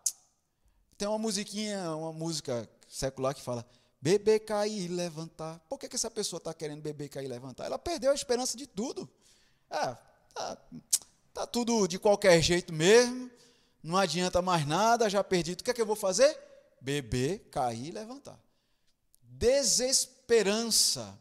[0.99, 3.67] tem uma musiquinha, uma música secular que fala:
[4.03, 5.59] beber, cair levantar.
[5.61, 7.65] Por que, que essa pessoa está querendo beber, cair e levantar?
[7.65, 9.09] Ela perdeu a esperança de tudo.
[9.71, 9.97] Ah,
[10.35, 10.59] tá,
[11.33, 13.31] tá tudo de qualquer jeito mesmo,
[13.83, 15.53] não adianta mais nada, já perdi.
[15.53, 16.39] O que é que eu vou fazer?
[16.83, 18.39] Beber, cair e levantar.
[19.41, 21.19] Desesperança,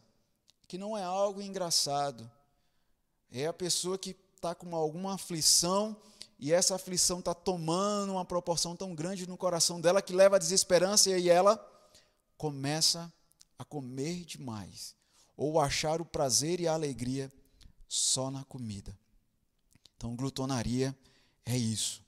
[0.68, 2.30] que não é algo engraçado.
[3.32, 5.96] É a pessoa que está com alguma aflição
[6.38, 10.38] e essa aflição está tomando uma proporção tão grande no coração dela que leva à
[10.38, 11.56] desesperança e ela
[12.36, 13.10] começa
[13.58, 14.94] a comer demais
[15.34, 17.32] ou achar o prazer e a alegria
[17.88, 18.94] só na comida.
[19.96, 20.94] Então, glutonaria
[21.46, 22.04] é isso.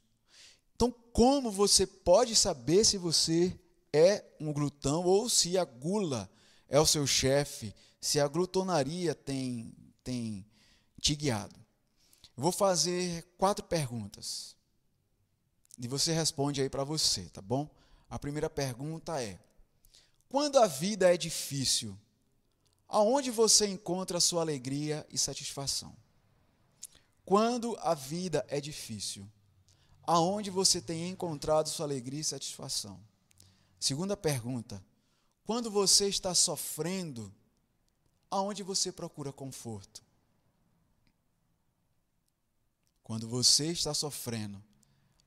[0.75, 3.59] Então, como você pode saber se você
[3.93, 6.31] é um glutão ou se a gula
[6.69, 10.47] é o seu chefe, se a glutonaria tem, tem
[11.01, 11.55] te guiado?
[12.37, 14.57] Eu vou fazer quatro perguntas.
[15.79, 17.69] E você responde aí para você, tá bom?
[18.09, 19.39] A primeira pergunta é:
[20.29, 21.99] quando a vida é difícil,
[22.89, 25.95] aonde você encontra sua alegria e satisfação?
[27.25, 29.31] Quando a vida é difícil,
[30.03, 33.01] aonde você tem encontrado sua alegria e satisfação?
[33.83, 34.81] Segunda pergunta:
[35.45, 37.35] quando você está sofrendo,
[38.31, 40.05] aonde você procura conforto?
[43.03, 44.63] Quando você está sofrendo,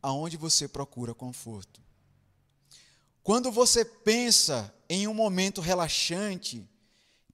[0.01, 1.81] aonde você procura conforto?
[3.21, 6.65] Quando você pensa em um momento relaxante,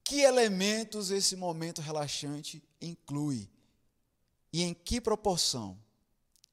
[0.04, 3.48] que elementos esse momento relaxante inclui?
[4.52, 5.80] E em que proporção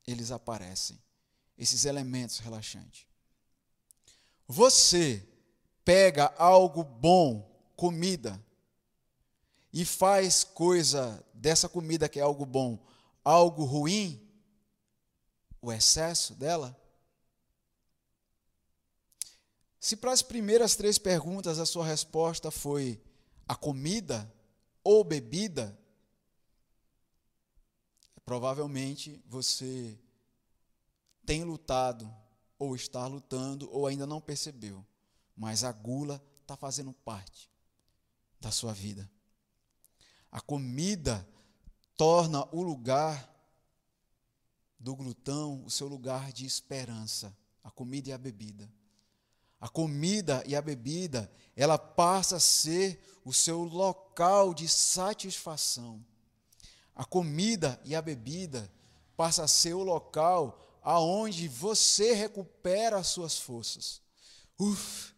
[0.07, 1.01] eles aparecem,
[1.57, 3.08] esses elementos relaxantes?
[4.49, 5.29] Você
[5.85, 7.47] pega algo bom,
[7.77, 8.43] comida,
[9.71, 12.83] e faz coisa dessa comida que é algo bom,
[13.23, 14.27] algo ruim,
[15.61, 16.75] o excesso dela?
[19.79, 23.01] Se para as primeiras três perguntas a sua resposta foi
[23.47, 24.33] a comida
[24.83, 25.79] ou bebida,
[28.25, 29.99] provavelmente você
[31.27, 32.11] tem lutado
[32.59, 34.85] ou está lutando, ou ainda não percebeu,
[35.37, 37.51] mas a gula está fazendo parte
[38.41, 39.09] da sua vida.
[40.31, 41.27] A comida
[41.97, 43.35] torna o lugar
[44.79, 48.71] do glutão o seu lugar de esperança, a comida e a bebida.
[49.61, 56.05] A comida e a bebida, ela passa a ser o seu local de satisfação.
[56.95, 58.71] A comida e a bebida
[59.17, 64.01] passa a ser o local aonde você recupera as suas forças.
[64.59, 65.15] Uf,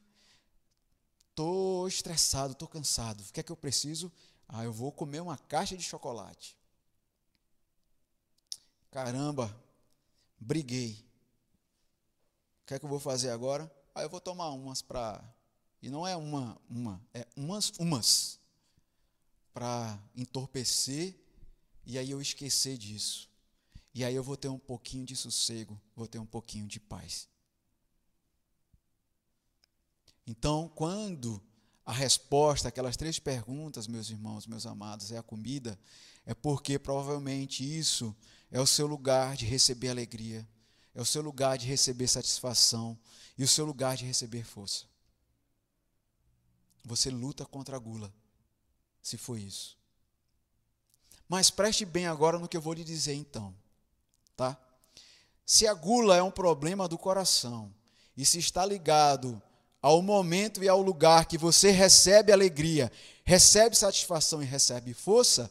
[1.35, 3.23] tô estressado, tô cansado.
[3.23, 4.13] O que é que eu preciso?
[4.49, 6.59] Ah, eu vou comer uma caixa de chocolate.
[8.91, 9.57] Caramba,
[10.39, 11.07] briguei.
[12.63, 13.71] O que é que eu vou fazer agora?
[13.95, 15.23] Ah, eu vou tomar umas para.
[15.81, 18.41] E não é uma, uma, é umas, umas.
[19.53, 21.17] Para entorpecer
[21.87, 23.30] e aí eu esquecer disso.
[23.93, 27.29] E aí eu vou ter um pouquinho de sossego, vou ter um pouquinho de paz.
[30.27, 31.43] Então, quando
[31.85, 35.79] a resposta àquelas três perguntas, meus irmãos, meus amados, é a comida,
[36.25, 38.15] é porque provavelmente isso
[38.51, 40.49] é o seu lugar de receber alegria,
[40.95, 42.97] é o seu lugar de receber satisfação
[43.37, 44.85] e o seu lugar de receber força.
[46.85, 48.13] Você luta contra a gula,
[49.03, 49.77] se for isso.
[51.29, 53.55] Mas preste bem agora no que eu vou lhe dizer então,
[54.41, 54.57] tá?
[55.45, 57.71] Se a gula é um problema do coração
[58.17, 59.41] e se está ligado
[59.83, 62.91] ao momento e ao lugar que você recebe alegria,
[63.23, 65.51] recebe satisfação e recebe força,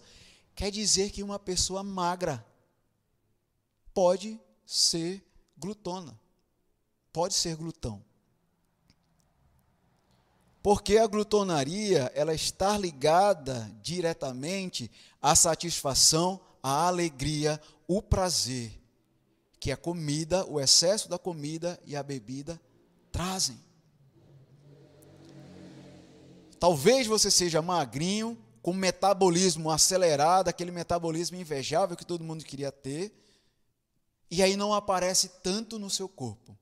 [0.55, 2.43] quer dizer que uma pessoa magra
[3.93, 5.23] pode ser
[5.55, 6.19] glutona,
[7.13, 8.03] pode ser glutão.
[10.63, 14.89] Porque a glutonaria, ela está ligada diretamente
[15.21, 18.78] à satisfação, à alegria, o prazer
[19.59, 22.59] que a comida, o excesso da comida e a bebida
[23.11, 23.59] trazem.
[26.59, 33.13] Talvez você seja magrinho, com metabolismo acelerado, aquele metabolismo invejável que todo mundo queria ter,
[34.29, 36.57] e aí não aparece tanto no seu corpo.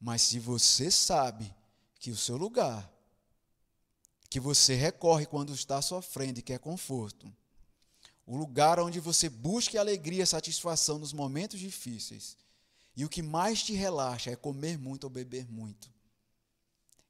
[0.00, 1.54] Mas se você sabe
[1.98, 2.90] que o seu lugar,
[4.28, 7.30] que você recorre quando está sofrendo e quer conforto,
[8.30, 12.36] o lugar onde você busca alegria, satisfação nos momentos difíceis,
[12.96, 15.92] e o que mais te relaxa é comer muito ou beber muito.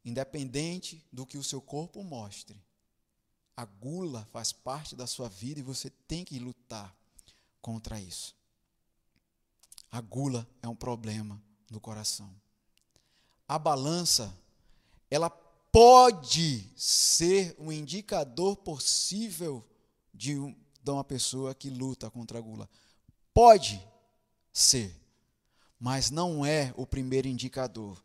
[0.03, 2.59] Independente do que o seu corpo mostre,
[3.55, 6.97] a gula faz parte da sua vida e você tem que lutar
[7.61, 8.35] contra isso.
[9.93, 12.35] A gula é um problema do coração.
[13.47, 14.35] A balança,
[15.11, 19.63] ela pode ser um indicador possível
[20.15, 22.69] de, um, de uma pessoa que luta contra a gula.
[23.33, 23.87] Pode
[24.53, 24.95] ser,
[25.79, 28.03] mas não é o primeiro indicador,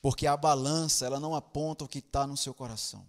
[0.00, 3.04] porque a balança ela não aponta o que está no seu coração.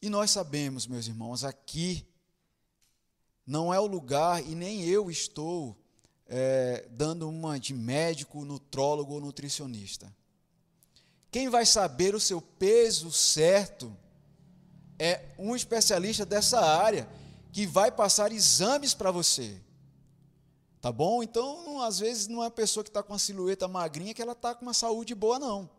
[0.00, 2.06] E nós sabemos, meus irmãos, aqui
[3.46, 5.76] não é o lugar e nem eu estou
[6.26, 10.12] é, dando uma de médico, nutrólogo ou nutricionista.
[11.30, 13.96] Quem vai saber o seu peso certo
[14.98, 17.08] é um especialista dessa área
[17.56, 19.58] que vai passar exames para você.
[20.78, 21.22] Tá bom?
[21.22, 24.32] Então, às vezes, não é a pessoa que está com a silhueta magrinha que ela
[24.32, 25.70] está com uma saúde boa, não.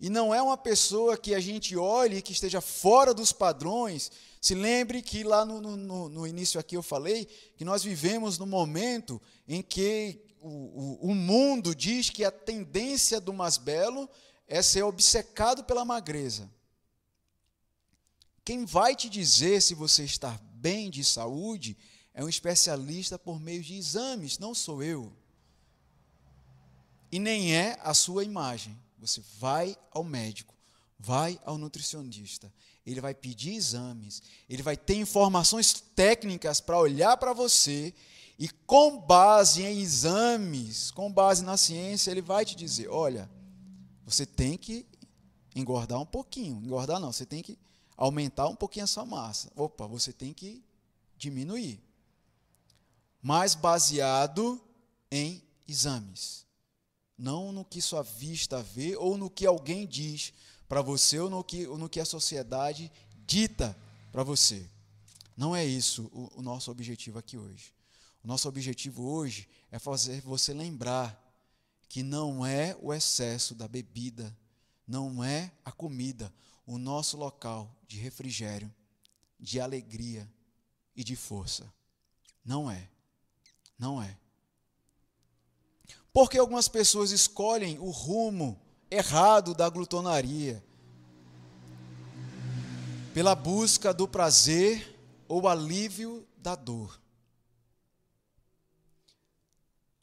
[0.00, 4.10] E não é uma pessoa que a gente olhe que esteja fora dos padrões.
[4.40, 7.26] Se lembre que lá no, no, no início aqui eu falei
[7.56, 13.20] que nós vivemos no momento em que o, o, o mundo diz que a tendência
[13.20, 14.10] do mais belo
[14.48, 16.50] é ser obcecado pela magreza.
[18.44, 21.76] Quem vai te dizer se você está bem de saúde
[22.14, 25.12] é um especialista por meio de exames, não sou eu.
[27.10, 28.78] E nem é a sua imagem.
[28.98, 30.54] Você vai ao médico,
[30.96, 32.52] vai ao nutricionista,
[32.86, 37.92] ele vai pedir exames, ele vai ter informações técnicas para olhar para você
[38.38, 43.28] e com base em exames, com base na ciência, ele vai te dizer: olha,
[44.04, 44.86] você tem que
[45.54, 46.62] engordar um pouquinho.
[46.64, 47.58] Engordar não, você tem que
[48.04, 49.50] aumentar um pouquinho a sua massa.
[49.54, 50.62] Opa, você tem que
[51.16, 51.80] diminuir.
[53.22, 54.60] Mas baseado
[55.10, 56.42] em exames
[57.22, 60.32] não no que sua vista vê ou no que alguém diz
[60.68, 62.90] para você ou no que, ou no que a sociedade
[63.24, 63.76] dita
[64.10, 64.68] para você.
[65.36, 67.72] Não é isso o, o nosso objetivo aqui hoje.
[68.24, 71.16] O nosso objetivo hoje é fazer você lembrar
[71.88, 74.36] que não é o excesso da bebida,
[74.86, 76.32] não é a comida,
[76.66, 78.72] o nosso local de refrigério,
[79.38, 80.30] de alegria
[80.94, 81.72] e de força.
[82.44, 82.88] Não é.
[83.78, 84.16] Não é.
[86.12, 88.60] Porque algumas pessoas escolhem o rumo
[88.90, 90.62] errado da glutonaria,
[93.14, 97.00] pela busca do prazer ou alívio da dor.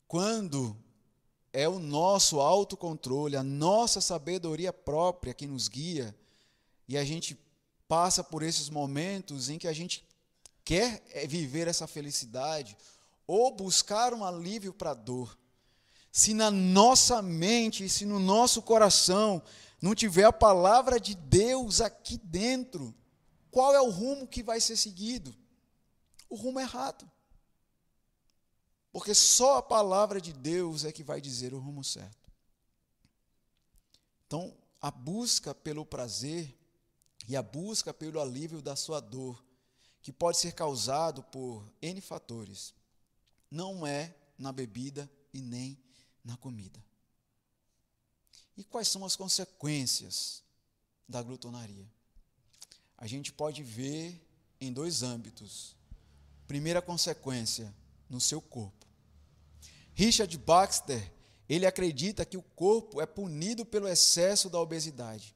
[0.07, 0.75] Quando
[1.53, 6.15] é o nosso autocontrole, a nossa sabedoria própria que nos guia,
[6.89, 7.39] e a gente
[7.87, 10.03] passa por esses momentos em que a gente
[10.65, 12.75] quer é, viver essa felicidade
[13.27, 15.37] ou buscar um alívio para a dor.
[16.11, 19.39] Se na nossa mente se no nosso coração
[19.79, 22.93] não tiver a palavra de Deus aqui dentro,
[23.51, 25.33] qual é o rumo que vai ser seguido?
[26.27, 27.09] O rumo errado.
[28.91, 32.31] Porque só a palavra de Deus é que vai dizer o rumo certo.
[34.25, 36.58] Então, a busca pelo prazer
[37.29, 39.45] e a busca pelo alívio da sua dor,
[40.01, 42.73] que pode ser causado por N fatores,
[43.51, 45.77] não é na bebida e nem
[46.23, 46.83] na comida.
[48.57, 50.43] E quais são as consequências
[51.07, 51.87] da glutonaria?
[52.97, 54.19] A gente pode ver
[54.59, 55.75] em dois âmbitos.
[56.47, 57.71] Primeira consequência,
[58.09, 58.87] no seu corpo.
[59.93, 61.13] Richard Baxter,
[61.47, 65.35] ele acredita que o corpo é punido pelo excesso da obesidade,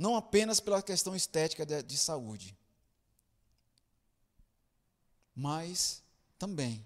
[0.00, 2.56] não apenas pela questão estética de, de saúde,
[5.34, 6.02] mas
[6.38, 6.82] também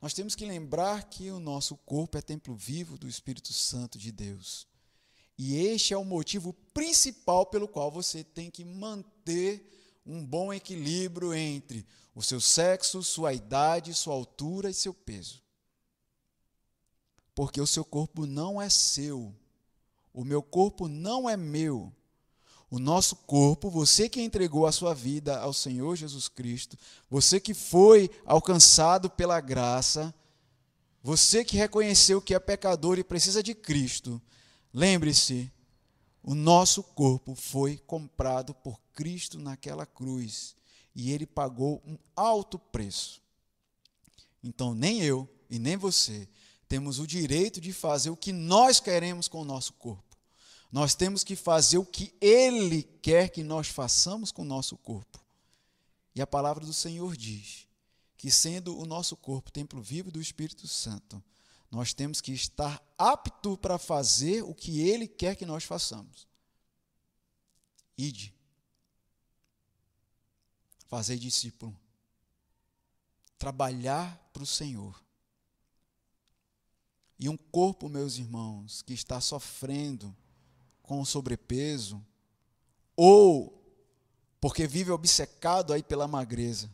[0.00, 4.12] nós temos que lembrar que o nosso corpo é templo vivo do Espírito Santo de
[4.12, 4.64] Deus.
[5.36, 11.34] E este é o motivo principal pelo qual você tem que manter um bom equilíbrio
[11.34, 11.84] entre
[12.14, 15.42] o seu sexo, sua idade, sua altura e seu peso.
[17.34, 19.34] Porque o seu corpo não é seu.
[20.12, 21.92] O meu corpo não é meu.
[22.70, 27.52] O nosso corpo, você que entregou a sua vida ao Senhor Jesus Cristo, você que
[27.52, 30.14] foi alcançado pela graça,
[31.02, 34.22] você que reconheceu que é pecador e precisa de Cristo,
[34.72, 35.50] lembre-se,
[36.22, 40.54] o nosso corpo foi comprado por Cristo naquela cruz
[40.94, 43.20] e ele pagou um alto preço.
[44.44, 46.28] Então, nem eu e nem você
[46.70, 50.16] temos o direito de fazer o que nós queremos com o nosso corpo.
[50.70, 55.20] Nós temos que fazer o que Ele quer que nós façamos com o nosso corpo.
[56.14, 57.66] E a palavra do Senhor diz
[58.16, 61.20] que, sendo o nosso corpo templo vivo do Espírito Santo,
[61.72, 66.28] nós temos que estar apto para fazer o que Ele quer que nós façamos.
[67.98, 68.32] Ide.
[70.86, 71.76] Fazer discípulo.
[73.36, 75.09] Trabalhar para o Senhor.
[77.20, 80.16] E um corpo, meus irmãos, que está sofrendo
[80.82, 82.02] com sobrepeso,
[82.96, 83.62] ou
[84.40, 86.72] porque vive obcecado aí pela magreza,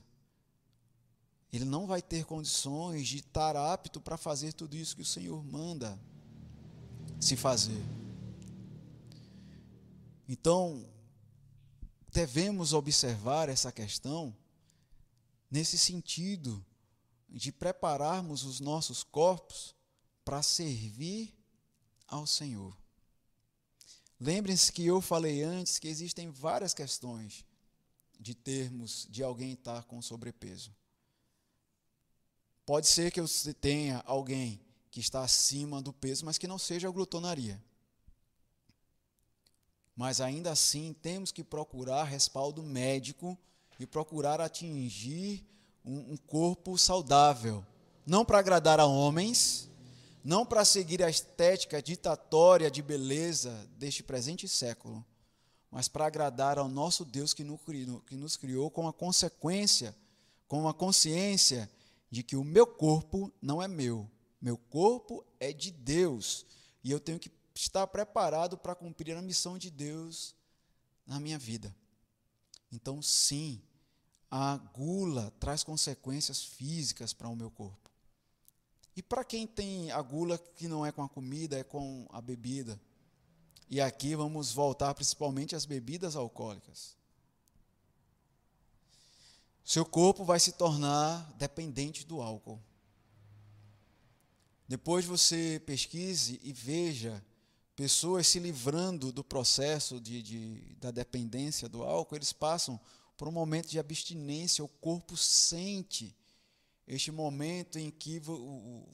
[1.53, 5.43] ele não vai ter condições de estar apto para fazer tudo isso que o Senhor
[5.45, 5.99] manda
[7.21, 7.83] se fazer.
[10.29, 10.89] Então,
[12.13, 14.37] devemos observar essa questão
[15.51, 16.65] nesse sentido
[17.29, 19.76] de prepararmos os nossos corpos
[20.27, 21.33] para servir
[22.09, 22.77] ao Senhor.
[24.19, 27.45] Lembrem-se que eu falei antes que existem várias questões
[28.19, 30.75] de termos de alguém estar com sobrepeso.
[32.65, 34.61] Pode ser que você tenha alguém
[34.91, 37.63] que está acima do peso, mas que não seja glutonaria.
[39.95, 43.39] Mas ainda assim temos que procurar respaldo médico
[43.79, 45.47] e procurar atingir
[45.85, 47.65] um, um corpo saudável.
[48.05, 49.71] Não para agradar a homens,
[50.27, 55.07] não para seguir a estética ditatória de beleza deste presente século,
[55.71, 59.95] mas para agradar ao nosso Deus que nos criou com a consequência,
[60.49, 61.71] com a consciência
[62.11, 64.11] de que o meu corpo não é meu,
[64.41, 66.45] meu corpo é de Deus
[66.83, 70.35] e eu tenho que estar preparado para cumprir a missão de Deus
[71.07, 71.73] na minha vida.
[72.73, 73.63] Então, sim,
[74.29, 77.86] a gula traz consequências físicas para o meu corpo.
[78.97, 82.21] E para quem tem a gula que não é com a comida, é com a
[82.21, 82.81] bebida.
[83.69, 86.97] E aqui vamos voltar principalmente às bebidas alcoólicas.
[89.63, 92.59] Seu corpo vai se tornar dependente do álcool.
[94.67, 97.23] Depois você pesquise e veja
[97.75, 102.81] pessoas se livrando do processo de, de, da dependência do álcool, eles passam
[103.17, 106.17] por um momento de abstinência, o corpo sente
[106.87, 108.23] este momento em que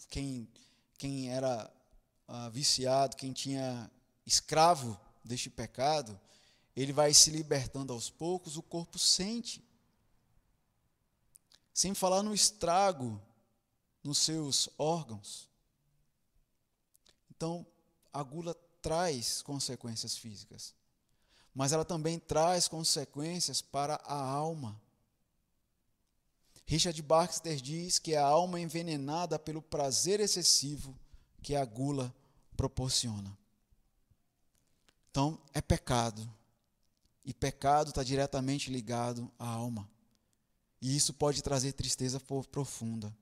[0.09, 0.49] quem,
[0.97, 1.73] quem era
[2.27, 3.91] ah, viciado, quem tinha
[4.25, 6.19] escravo deste pecado,
[6.75, 9.63] ele vai se libertando aos poucos, o corpo sente.
[11.75, 13.21] Sem falar no estrago
[14.03, 15.49] nos seus órgãos.
[17.31, 17.67] Então,
[18.13, 20.75] a gula traz consequências físicas,
[21.55, 24.81] mas ela também traz consequências para a alma.
[26.65, 30.99] Richard Baxter diz que a alma é envenenada pelo prazer excessivo
[31.43, 32.15] que a gula
[32.57, 33.37] proporciona.
[35.11, 36.29] Então, é pecado.
[37.25, 39.89] E pecado está diretamente ligado à alma.
[40.81, 43.15] E isso pode trazer tristeza profunda.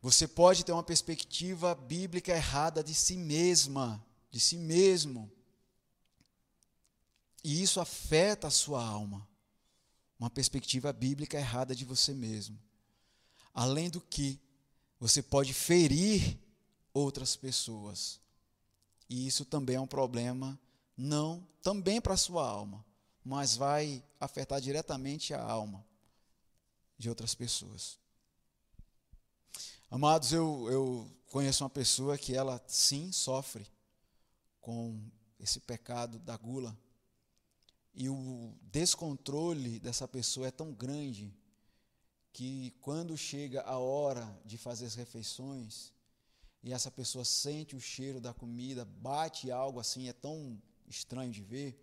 [0.00, 5.30] Você pode ter uma perspectiva bíblica errada de si mesma, de si mesmo.
[7.42, 9.27] E isso afeta a sua alma.
[10.18, 12.58] Uma perspectiva bíblica errada de você mesmo.
[13.54, 14.38] Além do que,
[14.98, 16.38] você pode ferir
[16.92, 18.20] outras pessoas.
[19.08, 20.58] E isso também é um problema,
[20.96, 22.84] não também para a sua alma,
[23.24, 25.84] mas vai afetar diretamente a alma
[26.98, 27.98] de outras pessoas.
[29.90, 33.66] Amados, eu, eu conheço uma pessoa que ela sim sofre
[34.60, 35.00] com
[35.40, 36.76] esse pecado da gula.
[38.00, 41.34] E o descontrole dessa pessoa é tão grande
[42.32, 45.92] que quando chega a hora de fazer as refeições
[46.62, 51.42] e essa pessoa sente o cheiro da comida, bate algo assim, é tão estranho de
[51.42, 51.76] ver,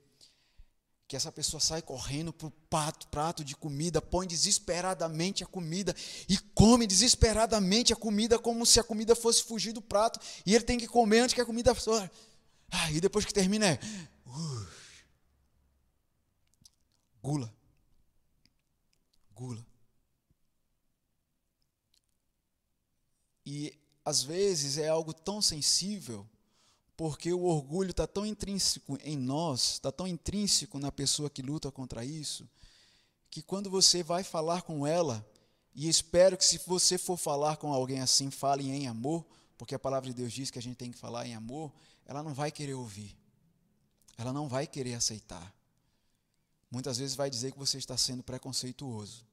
[1.06, 5.94] que essa pessoa sai correndo para o prato, prato de comida, põe desesperadamente a comida
[6.30, 10.64] e come desesperadamente a comida como se a comida fosse fugir do prato e ele
[10.64, 11.76] tem que comer antes que a comida.
[12.72, 13.80] Ah, e depois que termina é.
[14.26, 14.85] Uh,
[17.26, 17.52] gula.
[19.34, 19.66] Gula.
[23.44, 23.74] E
[24.04, 26.28] às vezes é algo tão sensível
[26.96, 31.72] porque o orgulho está tão intrínseco em nós, está tão intrínseco na pessoa que luta
[31.72, 32.48] contra isso,
[33.30, 35.28] que quando você vai falar com ela,
[35.74, 39.26] e espero que se você for falar com alguém assim, fale em amor,
[39.58, 41.74] porque a palavra de Deus diz que a gente tem que falar em amor,
[42.06, 43.18] ela não vai querer ouvir.
[44.18, 45.54] Ela não vai querer aceitar.
[46.70, 49.26] Muitas vezes vai dizer que você está sendo preconceituoso.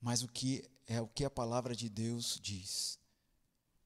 [0.00, 2.98] Mas o que é o que a palavra de Deus diz?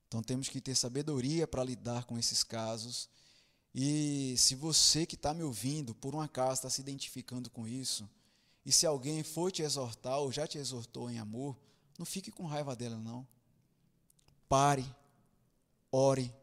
[0.06, 3.08] Então temos que ter sabedoria para lidar com esses casos.
[3.74, 8.08] E se você que está me ouvindo, por um acaso está se identificando com isso,
[8.64, 11.56] e se alguém for te exortar ou já te exortou em amor,
[11.98, 13.26] não fique com raiva dela, não.
[14.48, 14.84] Pare,
[15.92, 16.34] ore,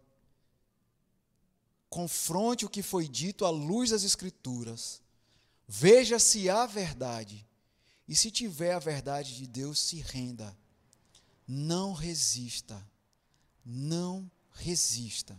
[1.89, 5.01] confronte o que foi dito à luz das Escrituras,
[5.67, 7.45] veja se há verdade,
[8.07, 10.57] e se tiver a verdade de Deus, se renda.
[11.47, 12.85] Não resista
[13.67, 15.37] não resista.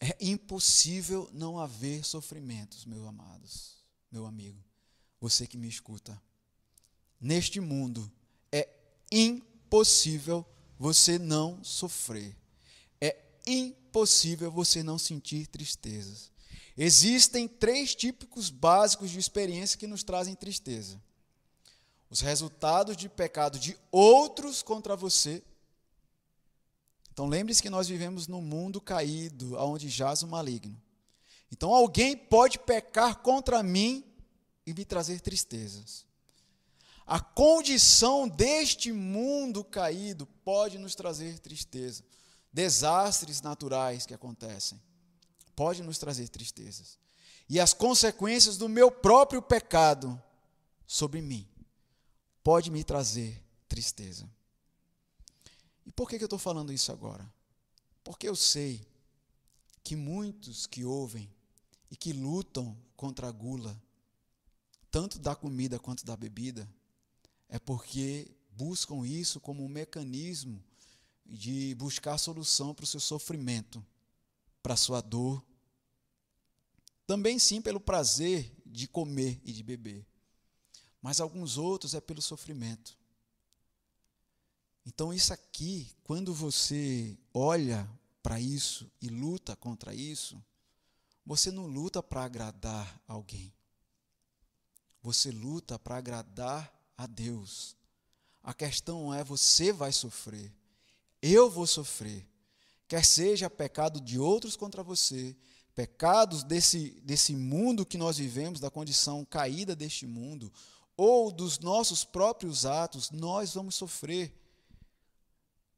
[0.00, 3.76] É impossível não haver sofrimentos, meus amados,
[4.10, 4.62] meu amigo,
[5.20, 6.20] você que me escuta.
[7.20, 8.10] Neste mundo
[8.50, 8.68] é
[9.12, 10.46] impossível
[10.78, 12.36] você não sofrer.
[13.46, 16.30] Impossível você não sentir tristezas.
[16.76, 21.00] Existem três típicos básicos de experiência que nos trazem tristeza:
[22.10, 25.42] os resultados de pecado de outros contra você
[27.14, 30.76] então lembre-se que nós vivemos num mundo caído, onde jaz o maligno.
[31.50, 34.04] Então alguém pode pecar contra mim
[34.66, 36.04] e me trazer tristezas.
[37.06, 42.02] A condição deste mundo caído pode nos trazer tristeza.
[42.54, 44.80] Desastres naturais que acontecem
[45.56, 46.96] pode nos trazer tristezas.
[47.48, 50.22] E as consequências do meu próprio pecado
[50.86, 51.44] sobre mim
[52.44, 54.30] pode me trazer tristeza.
[55.84, 57.28] E por que, eu estou falando isso agora?
[58.04, 58.86] Porque eu sei
[59.82, 61.28] que muitos que ouvem
[61.90, 63.76] e que lutam contra a gula,
[64.92, 66.68] tanto da comida quanto da bebida,
[67.48, 70.62] é porque buscam isso como um mecanismo
[71.26, 73.84] de buscar solução para o seu sofrimento,
[74.62, 75.44] para a sua dor.
[77.06, 80.06] Também sim pelo prazer de comer e de beber.
[81.00, 82.96] Mas alguns outros é pelo sofrimento.
[84.86, 87.88] Então, isso aqui, quando você olha
[88.22, 90.42] para isso e luta contra isso,
[91.24, 93.52] você não luta para agradar alguém.
[95.02, 97.76] Você luta para agradar a Deus.
[98.42, 100.52] A questão é: você vai sofrer,
[101.32, 102.28] eu vou sofrer.
[102.86, 105.34] Quer seja pecado de outros contra você,
[105.74, 110.52] pecados desse, desse mundo que nós vivemos, da condição caída deste mundo,
[110.96, 114.38] ou dos nossos próprios atos, nós vamos sofrer.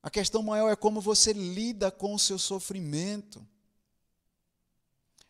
[0.03, 3.47] A questão maior é como você lida com o seu sofrimento.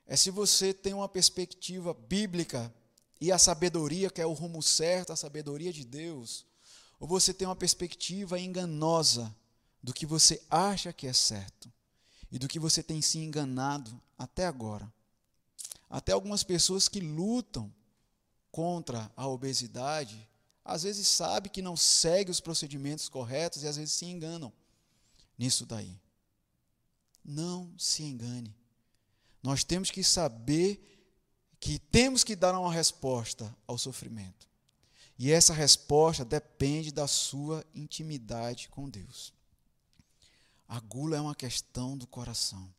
[0.07, 2.75] É se você tem uma perspectiva bíblica
[3.21, 6.47] e a sabedoria, que é o rumo certo, a sabedoria de Deus,
[6.99, 9.35] ou você tem uma perspectiva enganosa
[9.87, 11.73] do que você acha que é certo
[12.29, 14.93] e do que você tem se enganado até agora.
[15.89, 17.73] Até algumas pessoas que lutam
[18.51, 20.29] contra a obesidade,
[20.65, 24.53] às vezes sabe que não segue os procedimentos corretos e às vezes se enganam
[25.39, 26.01] nisso daí.
[27.25, 28.53] Não se engane.
[29.41, 30.83] Nós temos que saber
[31.61, 34.49] que temos que dar uma resposta ao sofrimento.
[35.17, 39.36] E essa resposta depende da sua intimidade com Deus.
[40.69, 42.73] A gula é uma questão do coração.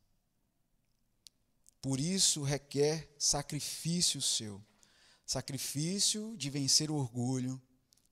[1.82, 4.62] Por isso requer sacrifício seu.
[5.26, 7.62] Sacrifício de vencer o orgulho,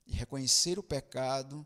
[0.06, 1.66] de reconhecer o pecado.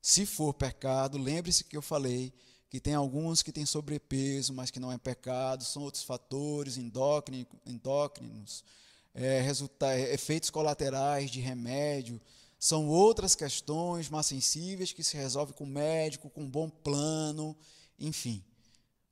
[0.00, 2.32] Se for pecado, lembre-se que eu falei
[2.68, 8.64] que tem alguns que têm sobrepeso, mas que não é pecado, são outros fatores endócrinos,
[9.12, 12.20] é, é, efeitos colaterais de remédio,
[12.60, 17.56] são outras questões mais sensíveis que se resolve com o médico, com um bom plano,
[17.98, 18.44] enfim.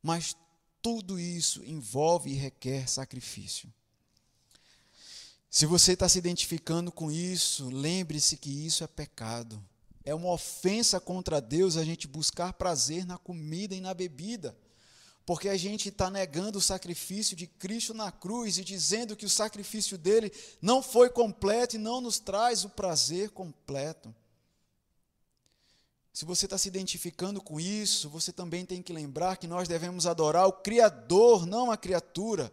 [0.02, 0.36] Mas
[0.82, 3.72] tudo isso envolve e requer sacrifício.
[5.50, 9.64] Se você está se identificando com isso, lembre-se que isso é pecado.
[10.04, 14.54] É uma ofensa contra Deus a gente buscar prazer na comida e na bebida,
[15.28, 19.28] porque a gente está negando o sacrifício de Cristo na cruz e dizendo que o
[19.28, 24.14] sacrifício dele não foi completo e não nos traz o prazer completo.
[26.14, 30.06] Se você está se identificando com isso, você também tem que lembrar que nós devemos
[30.06, 32.50] adorar o Criador, não a criatura.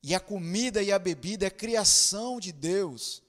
[0.00, 3.20] E a comida e a bebida é criação de Deus.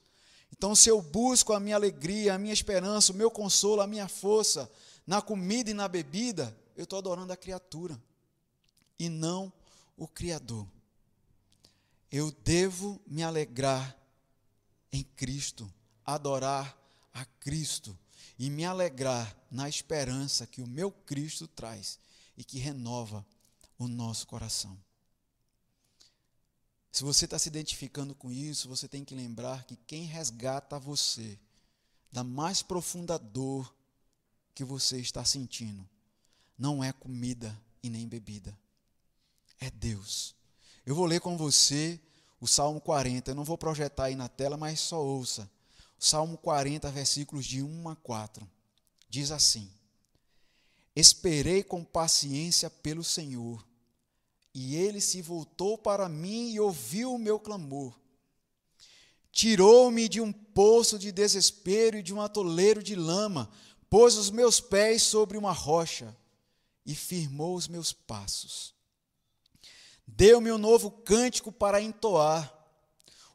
[0.52, 4.06] Então, se eu busco a minha alegria, a minha esperança, o meu consolo, a minha
[4.06, 4.70] força
[5.04, 8.00] na comida e na bebida, eu estou adorando a criatura
[8.98, 9.52] e não
[9.96, 10.66] o Criador.
[12.10, 13.96] Eu devo me alegrar
[14.92, 15.72] em Cristo,
[16.04, 16.76] adorar
[17.12, 17.96] a Cristo
[18.38, 21.98] e me alegrar na esperança que o meu Cristo traz
[22.36, 23.26] e que renova
[23.78, 24.78] o nosso coração.
[26.90, 31.38] Se você está se identificando com isso, você tem que lembrar que quem resgata você
[32.10, 33.72] da mais profunda dor
[34.54, 35.88] que você está sentindo
[36.58, 38.58] não é comida e nem bebida,
[39.60, 40.34] é Deus.
[40.84, 42.00] Eu vou ler com você
[42.40, 43.30] o Salmo 40.
[43.30, 45.50] Eu não vou projetar aí na tela, mas só ouça.
[45.98, 48.48] O Salmo 40, versículos de 1 a 4.
[49.08, 49.70] Diz assim:
[50.94, 53.66] Esperei com paciência pelo Senhor
[54.54, 57.94] e ele se voltou para mim e ouviu o meu clamor.
[59.30, 63.48] Tirou-me de um poço de desespero e de um atoleiro de lama,
[63.88, 66.16] pôs os meus pés sobre uma rocha
[66.84, 68.74] e firmou os meus passos.
[70.08, 72.52] Deu-me um novo cântico para entoar,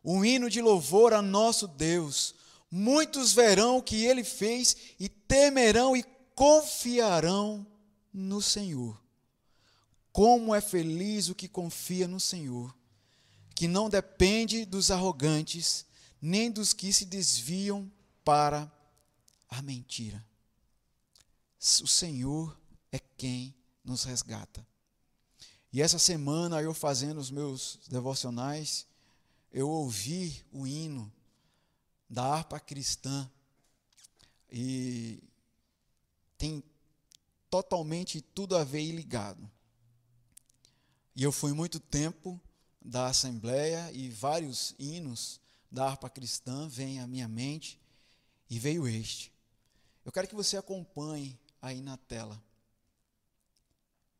[0.03, 2.35] um hino de louvor a nosso Deus.
[2.69, 6.03] Muitos verão o que ele fez e temerão e
[6.35, 7.65] confiarão
[8.11, 8.99] no Senhor.
[10.11, 12.75] Como é feliz o que confia no Senhor,
[13.55, 15.85] que não depende dos arrogantes,
[16.21, 17.89] nem dos que se desviam
[18.25, 18.71] para
[19.47, 20.25] a mentira.
[21.81, 22.59] O Senhor
[22.91, 23.55] é quem
[23.85, 24.65] nos resgata.
[25.73, 28.85] E essa semana, eu fazendo os meus devocionais,
[29.51, 31.11] eu ouvi o hino
[32.07, 33.27] da harpa cristã
[34.51, 35.23] e
[36.37, 36.63] tem
[37.49, 39.49] totalmente tudo a ver e ligado.
[41.15, 42.39] E eu fui muito tempo
[42.79, 47.81] da Assembleia e vários hinos da harpa cristã vêm à minha mente
[48.47, 49.33] e veio este.
[50.05, 52.39] Eu quero que você acompanhe aí na tela.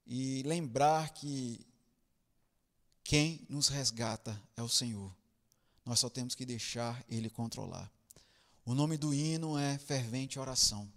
[0.06, 1.66] E lembrar que
[3.04, 5.14] quem nos resgata é o Senhor.
[5.86, 7.92] Nós só temos que deixar Ele controlar.
[8.66, 10.92] O nome do hino é Fervente Oração.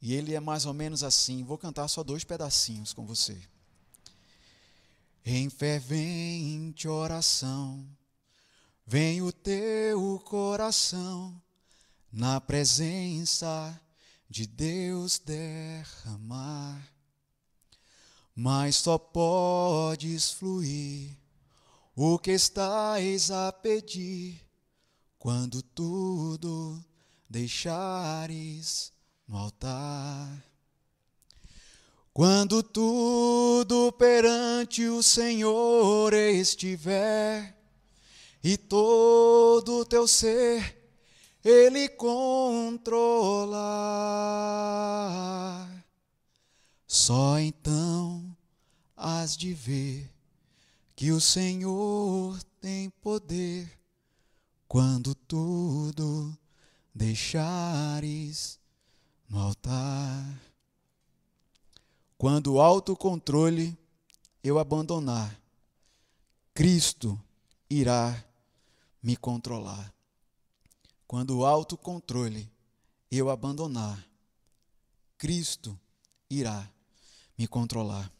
[0.00, 1.42] E ele é mais ou menos assim.
[1.42, 3.36] Vou cantar só dois pedacinhos com você.
[5.24, 7.84] Em fervente oração,
[8.86, 11.42] vem o teu coração
[12.12, 13.80] na presença
[14.30, 16.80] de Deus derramar.
[18.36, 21.16] Mas só podes fluir
[21.94, 24.38] o que estás a pedir
[25.18, 26.84] quando tudo
[27.28, 28.92] deixares
[29.26, 30.44] no altar.
[32.12, 37.54] Quando tudo perante o Senhor estiver
[38.42, 40.76] e todo o teu ser
[41.44, 42.86] Ele controlar,
[46.96, 48.34] só então
[48.96, 50.10] has de ver
[50.96, 53.70] que o Senhor tem poder
[54.66, 56.36] quando tudo
[56.94, 58.58] deixares
[59.28, 60.40] no altar.
[62.16, 63.76] Quando o autocontrole
[64.42, 65.38] eu abandonar,
[66.54, 67.20] Cristo
[67.68, 68.24] irá
[69.02, 69.92] me controlar.
[71.06, 72.50] Quando o autocontrole
[73.10, 74.02] eu abandonar,
[75.18, 75.78] Cristo
[76.30, 76.72] irá
[77.36, 78.10] me controlar.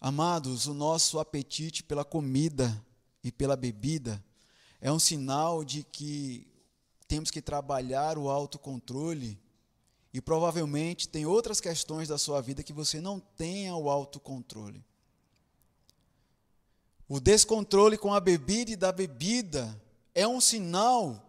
[0.00, 2.84] Amados, o nosso apetite pela comida
[3.22, 4.22] e pela bebida
[4.80, 6.46] é um sinal de que
[7.06, 9.38] temos que trabalhar o autocontrole
[10.12, 14.84] e provavelmente tem outras questões da sua vida que você não tenha o autocontrole.
[17.08, 19.80] O descontrole com a bebida e da bebida
[20.14, 21.26] é um sinal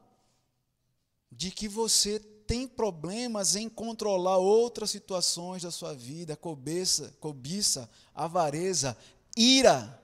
[1.31, 2.19] de que você
[2.51, 8.97] tem problemas em controlar outras situações da sua vida, cobiça, cobiça, avareza,
[9.37, 9.97] ira.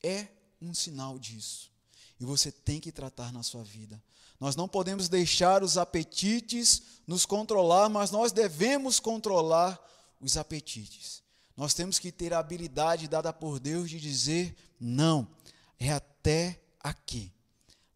[0.00, 0.28] É
[0.62, 1.72] um sinal disso.
[2.20, 4.00] E você tem que tratar na sua vida.
[4.38, 9.76] Nós não podemos deixar os apetites nos controlar, mas nós devemos controlar
[10.20, 11.20] os apetites.
[11.56, 15.26] Nós temos que ter a habilidade dada por Deus de dizer não,
[15.80, 17.32] é até aqui.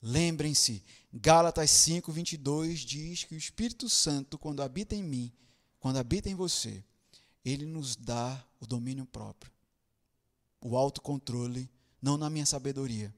[0.02, 0.82] Lembrem-se,
[1.16, 5.32] Gálatas 5, 22 diz que o Espírito Santo, quando habita em mim,
[5.78, 6.82] quando habita em você,
[7.44, 9.52] ele nos dá o domínio próprio,
[10.60, 11.70] o autocontrole,
[12.02, 13.14] não na minha sabedoria,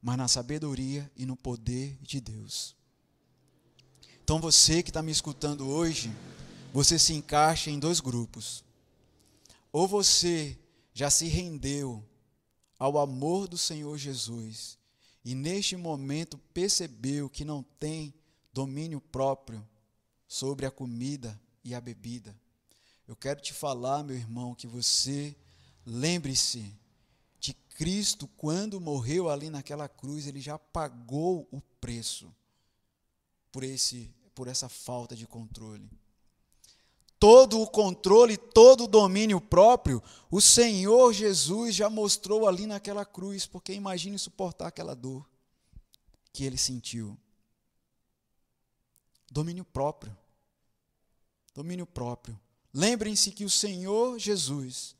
[0.00, 2.76] mas na sabedoria e no poder de Deus.
[4.22, 6.12] Então você que está me escutando hoje,
[6.72, 8.62] você se encaixa em dois grupos.
[9.72, 10.56] Ou você
[10.94, 12.04] já se rendeu
[12.78, 14.78] ao amor do Senhor Jesus
[15.24, 18.14] e neste momento percebeu que não tem
[18.52, 19.66] domínio próprio
[20.26, 22.34] sobre a comida e a bebida,
[23.06, 25.36] eu quero te falar, meu irmão, que você
[25.84, 26.74] lembre-se
[27.38, 32.34] de Cristo, quando morreu ali naquela cruz, ele já pagou o preço
[33.50, 35.90] por, esse, por essa falta de controle.
[37.22, 43.46] Todo o controle, todo o domínio próprio, o Senhor Jesus já mostrou ali naquela cruz,
[43.46, 45.24] porque imagine suportar aquela dor
[46.32, 47.16] que ele sentiu.
[49.30, 50.18] Domínio próprio.
[51.54, 52.36] Domínio próprio.
[52.74, 54.96] Lembrem-se que o Senhor Jesus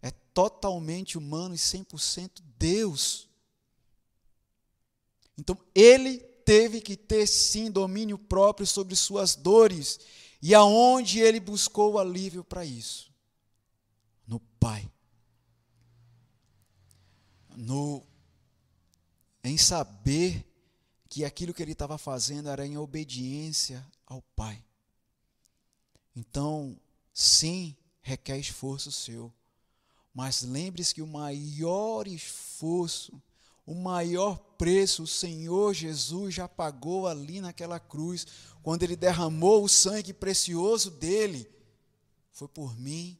[0.00, 2.30] é totalmente humano e 100%
[2.60, 3.28] Deus.
[5.36, 9.98] Então, ele teve que ter sim domínio próprio sobre suas dores.
[10.42, 13.12] E aonde ele buscou alívio para isso?
[14.26, 14.90] No Pai.
[17.56, 18.06] No
[19.42, 20.46] em saber
[21.08, 24.62] que aquilo que ele estava fazendo era em obediência ao Pai.
[26.14, 26.78] Então,
[27.12, 29.32] sim, requer esforço seu.
[30.12, 33.20] Mas lembre-se que o maior esforço,
[33.70, 38.26] o maior preço, o Senhor Jesus já pagou ali naquela cruz,
[38.64, 41.48] quando ele derramou o sangue precioso dele.
[42.32, 43.16] Foi por mim,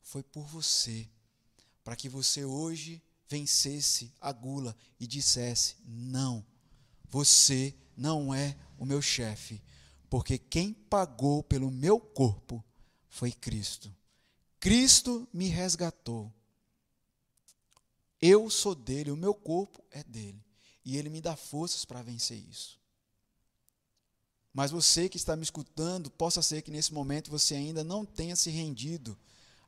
[0.00, 1.06] foi por você,
[1.84, 6.42] para que você hoje vencesse a gula e dissesse: Não,
[7.10, 9.62] você não é o meu chefe,
[10.08, 12.64] porque quem pagou pelo meu corpo
[13.06, 13.94] foi Cristo.
[14.58, 16.32] Cristo me resgatou.
[18.20, 20.44] Eu sou dele, o meu corpo é dele.
[20.84, 22.78] E ele me dá forças para vencer isso.
[24.52, 28.34] Mas você que está me escutando, possa ser que nesse momento você ainda não tenha
[28.34, 29.16] se rendido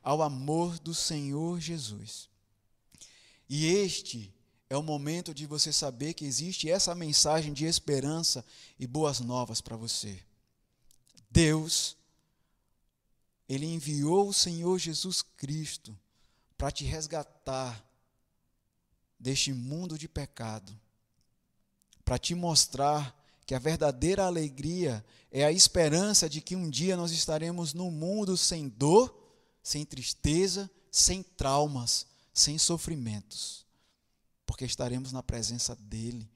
[0.03, 2.29] ao amor do Senhor Jesus.
[3.49, 4.35] E este
[4.69, 8.45] é o momento de você saber que existe essa mensagem de esperança
[8.79, 10.21] e boas novas para você.
[11.31, 11.97] Deus,
[13.49, 15.97] Ele enviou o Senhor Jesus Cristo
[16.57, 17.85] para te resgatar
[19.23, 20.79] deste mundo de pecado,
[22.05, 27.13] para te mostrar que a verdadeira alegria é a esperança de que um dia nós
[27.13, 29.17] estaremos num mundo sem dor,
[29.63, 33.63] sem tristeza, sem traumas, sem sofrimentos
[34.53, 36.31] porque estaremos na presença dEle.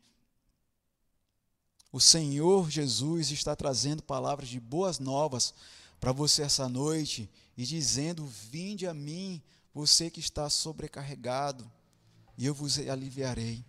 [1.92, 5.52] O Senhor Jesus está trazendo palavras de boas novas
[6.00, 9.42] para você essa noite e dizendo: Vinde a mim,
[9.74, 11.70] você que está sobrecarregado,
[12.36, 13.64] e eu vos aliviarei.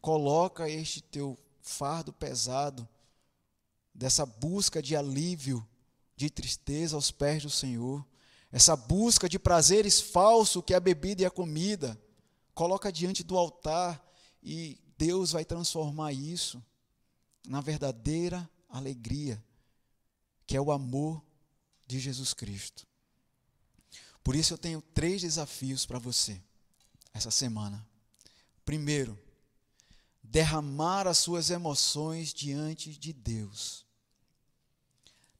[0.00, 2.88] Coloca este teu fardo pesado,
[3.94, 5.66] dessa busca de alívio,
[6.16, 8.06] de tristeza aos pés do Senhor,
[8.52, 12.00] essa busca de prazeres falsos que é a bebida e a comida
[12.54, 14.02] coloca diante do altar
[14.42, 16.62] e Deus vai transformar isso
[17.46, 19.42] na verdadeira alegria,
[20.46, 21.24] que é o amor
[21.86, 22.86] de Jesus Cristo.
[24.22, 26.42] Por isso eu tenho três desafios para você
[27.12, 27.86] essa semana.
[28.64, 29.18] Primeiro,
[30.22, 33.84] derramar as suas emoções diante de Deus.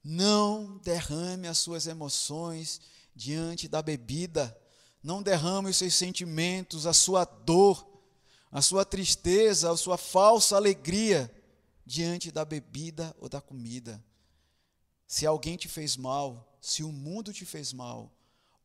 [0.02, 2.80] Não derrame as suas emoções
[3.14, 4.56] diante da bebida.
[5.02, 7.86] Não derrame os seus sentimentos, a sua dor,
[8.50, 11.32] a sua tristeza, a sua falsa alegria
[11.86, 14.02] diante da bebida ou da comida.
[15.06, 18.12] Se alguém te fez mal, se o mundo te fez mal,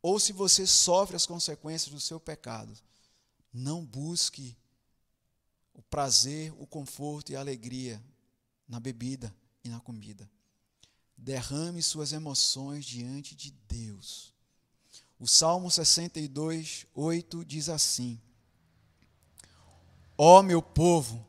[0.01, 2.71] ou se você sofre as consequências do seu pecado,
[3.55, 4.57] não busque
[5.73, 8.03] o prazer, o conforto e a alegria
[8.67, 9.33] na bebida
[9.63, 10.29] e na comida.
[11.17, 14.33] Derrame suas emoções diante de Deus.
[15.17, 18.19] O Salmo 62, 8 diz assim:
[20.17, 21.25] Ó oh, meu povo,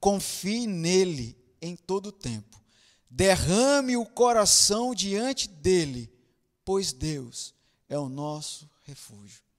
[0.00, 2.60] confie nele em todo o tempo.
[3.08, 6.12] Derrame o coração diante dele,
[6.64, 7.54] pois Deus
[7.88, 9.49] é o nosso refúgio.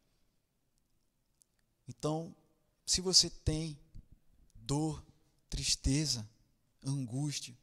[1.98, 2.34] Então,
[2.86, 3.78] se você tem
[4.56, 5.04] dor,
[5.50, 6.28] tristeza,
[6.86, 7.54] angústia,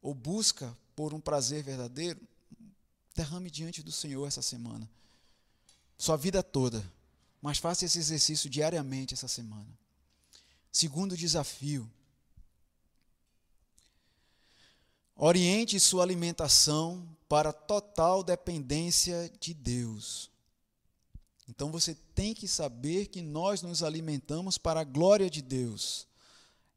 [0.00, 2.20] ou busca por um prazer verdadeiro,
[3.12, 4.88] derrame diante do Senhor essa semana.
[5.98, 6.80] Sua vida toda.
[7.42, 9.68] Mas faça esse exercício diariamente essa semana.
[10.70, 11.90] Segundo desafio,
[15.16, 20.30] Oriente sua alimentação para total dependência de Deus.
[21.50, 26.06] Então você tem que saber que nós nos alimentamos para a glória de Deus.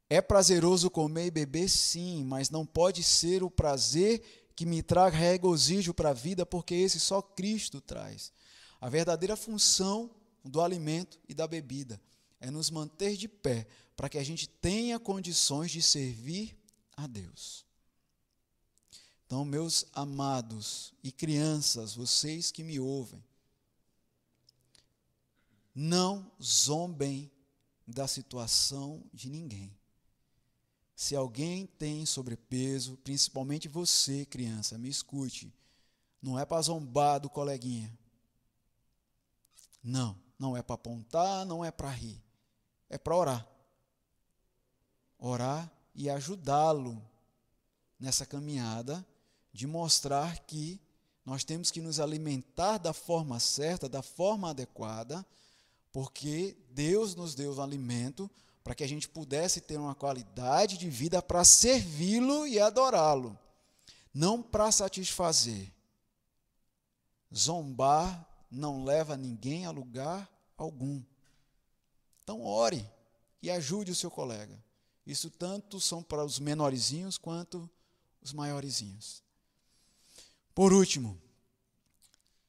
[0.09, 5.15] É prazeroso comer e beber, sim, mas não pode ser o prazer que me traga
[5.15, 8.33] regozijo para a vida, porque esse só Cristo traz.
[8.81, 10.09] A verdadeira função
[10.43, 12.01] do alimento e da bebida
[12.41, 16.57] é nos manter de pé, para que a gente tenha condições de servir
[16.97, 17.63] a Deus.
[19.25, 23.23] Então, meus amados e crianças, vocês que me ouvem,
[25.73, 27.31] não zombem
[27.87, 29.75] da situação de ninguém.
[30.95, 35.53] Se alguém tem sobrepeso, principalmente você, criança, me escute.
[36.21, 37.91] Não é para zombar do coleguinha.
[39.83, 42.23] Não, não é para apontar, não é para rir.
[42.89, 43.47] É para orar.
[45.17, 47.01] Orar e ajudá-lo
[47.99, 49.05] nessa caminhada
[49.51, 50.79] de mostrar que
[51.25, 55.25] nós temos que nos alimentar da forma certa, da forma adequada,
[55.93, 58.29] porque Deus nos deu o alimento
[58.63, 63.37] para que a gente pudesse ter uma qualidade de vida para servi-lo e adorá-lo,
[64.11, 65.71] não para satisfazer.
[67.33, 71.01] Zombar não leva ninguém a lugar algum.
[72.23, 72.89] Então, ore
[73.41, 74.57] e ajude o seu colega.
[75.05, 77.69] Isso tanto são para os menorzinhos quanto
[78.21, 79.21] os maiorzinhos.
[80.55, 81.21] Por último,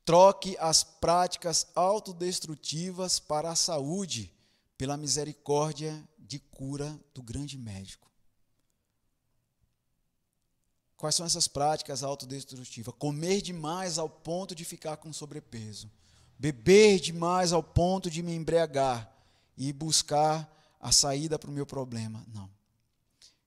[0.04, 4.32] troque as práticas autodestrutivas para a saúde
[4.76, 8.10] pela misericórdia de cura do grande médico.
[10.96, 12.94] Quais são essas práticas autodestrutivas?
[12.98, 15.90] Comer demais ao ponto de ficar com sobrepeso,
[16.38, 19.12] beber demais ao ponto de me embriagar
[19.56, 20.50] e buscar
[20.80, 22.24] a saída para o meu problema.
[22.32, 22.50] Não.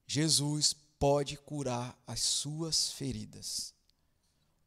[0.06, 3.76] Jesus pode curar as suas feridas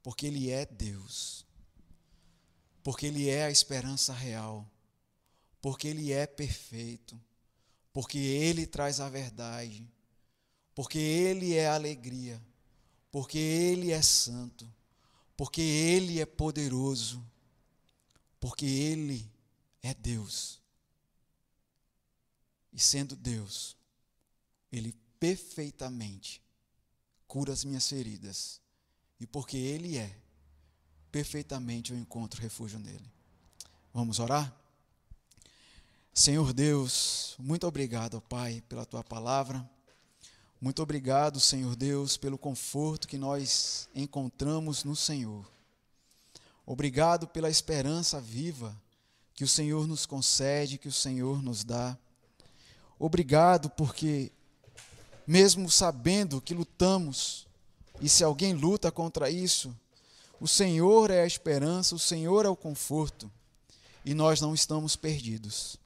[0.03, 1.45] porque Ele é Deus,
[2.83, 4.71] porque Ele é a esperança real,
[5.61, 7.21] porque Ele é perfeito,
[7.93, 9.87] porque Ele traz a verdade,
[10.75, 12.41] porque Ele é alegria,
[13.11, 14.71] porque Ele é santo,
[15.37, 17.25] porque Ele é poderoso,
[18.39, 19.31] porque Ele
[19.83, 20.61] é Deus.
[22.73, 23.77] E sendo Deus,
[24.71, 26.41] Ele perfeitamente
[27.27, 28.61] cura as minhas feridas.
[29.21, 30.17] E porque Ele é,
[31.11, 33.11] perfeitamente eu encontro refúgio nele.
[33.93, 34.55] Vamos orar?
[36.13, 39.69] Senhor Deus, muito obrigado, Pai, pela tua palavra.
[40.61, 45.51] Muito obrigado, Senhor Deus, pelo conforto que nós encontramos no Senhor.
[46.67, 48.77] Obrigado pela esperança viva
[49.35, 51.97] que o Senhor nos concede, que o Senhor nos dá.
[52.99, 54.31] Obrigado porque,
[55.27, 57.47] mesmo sabendo que lutamos,
[58.01, 59.75] e se alguém luta contra isso,
[60.41, 63.31] o Senhor é a esperança, o Senhor é o conforto,
[64.05, 65.77] e nós não estamos perdidos.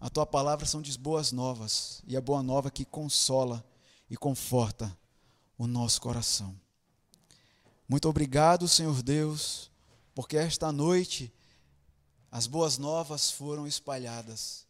[0.00, 3.64] A tua palavra são de boas novas, e a boa nova que consola
[4.10, 4.94] e conforta
[5.56, 6.58] o nosso coração.
[7.88, 9.70] Muito obrigado, Senhor Deus,
[10.14, 11.32] porque esta noite
[12.30, 14.66] as boas novas foram espalhadas.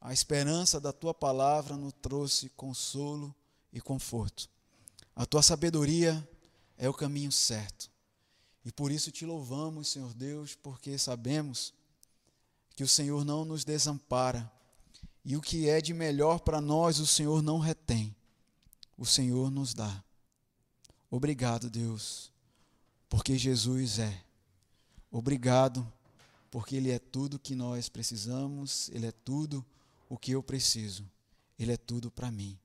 [0.00, 3.34] A esperança da tua palavra nos trouxe consolo
[3.72, 4.48] e conforto.
[5.14, 6.26] A tua sabedoria
[6.78, 7.89] é o caminho certo.
[8.64, 11.72] E por isso te louvamos, Senhor Deus, porque sabemos
[12.76, 14.50] que o Senhor não nos desampara
[15.24, 18.14] E o que é de melhor para nós, o Senhor não retém.
[18.96, 20.02] O Senhor nos dá.
[21.10, 22.32] Obrigado, Deus,
[23.08, 24.24] porque Jesus é.
[25.10, 25.86] Obrigado,
[26.50, 29.64] porque Ele é tudo que nós precisamos, Ele é tudo
[30.08, 31.04] o que eu preciso,
[31.58, 32.58] Ele é tudo para mim,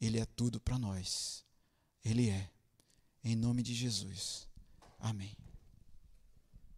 [0.00, 1.44] Ele é tudo para nós.
[2.04, 2.50] Ele é.
[3.22, 4.46] Em nome de Jesus.
[5.04, 5.36] Amém.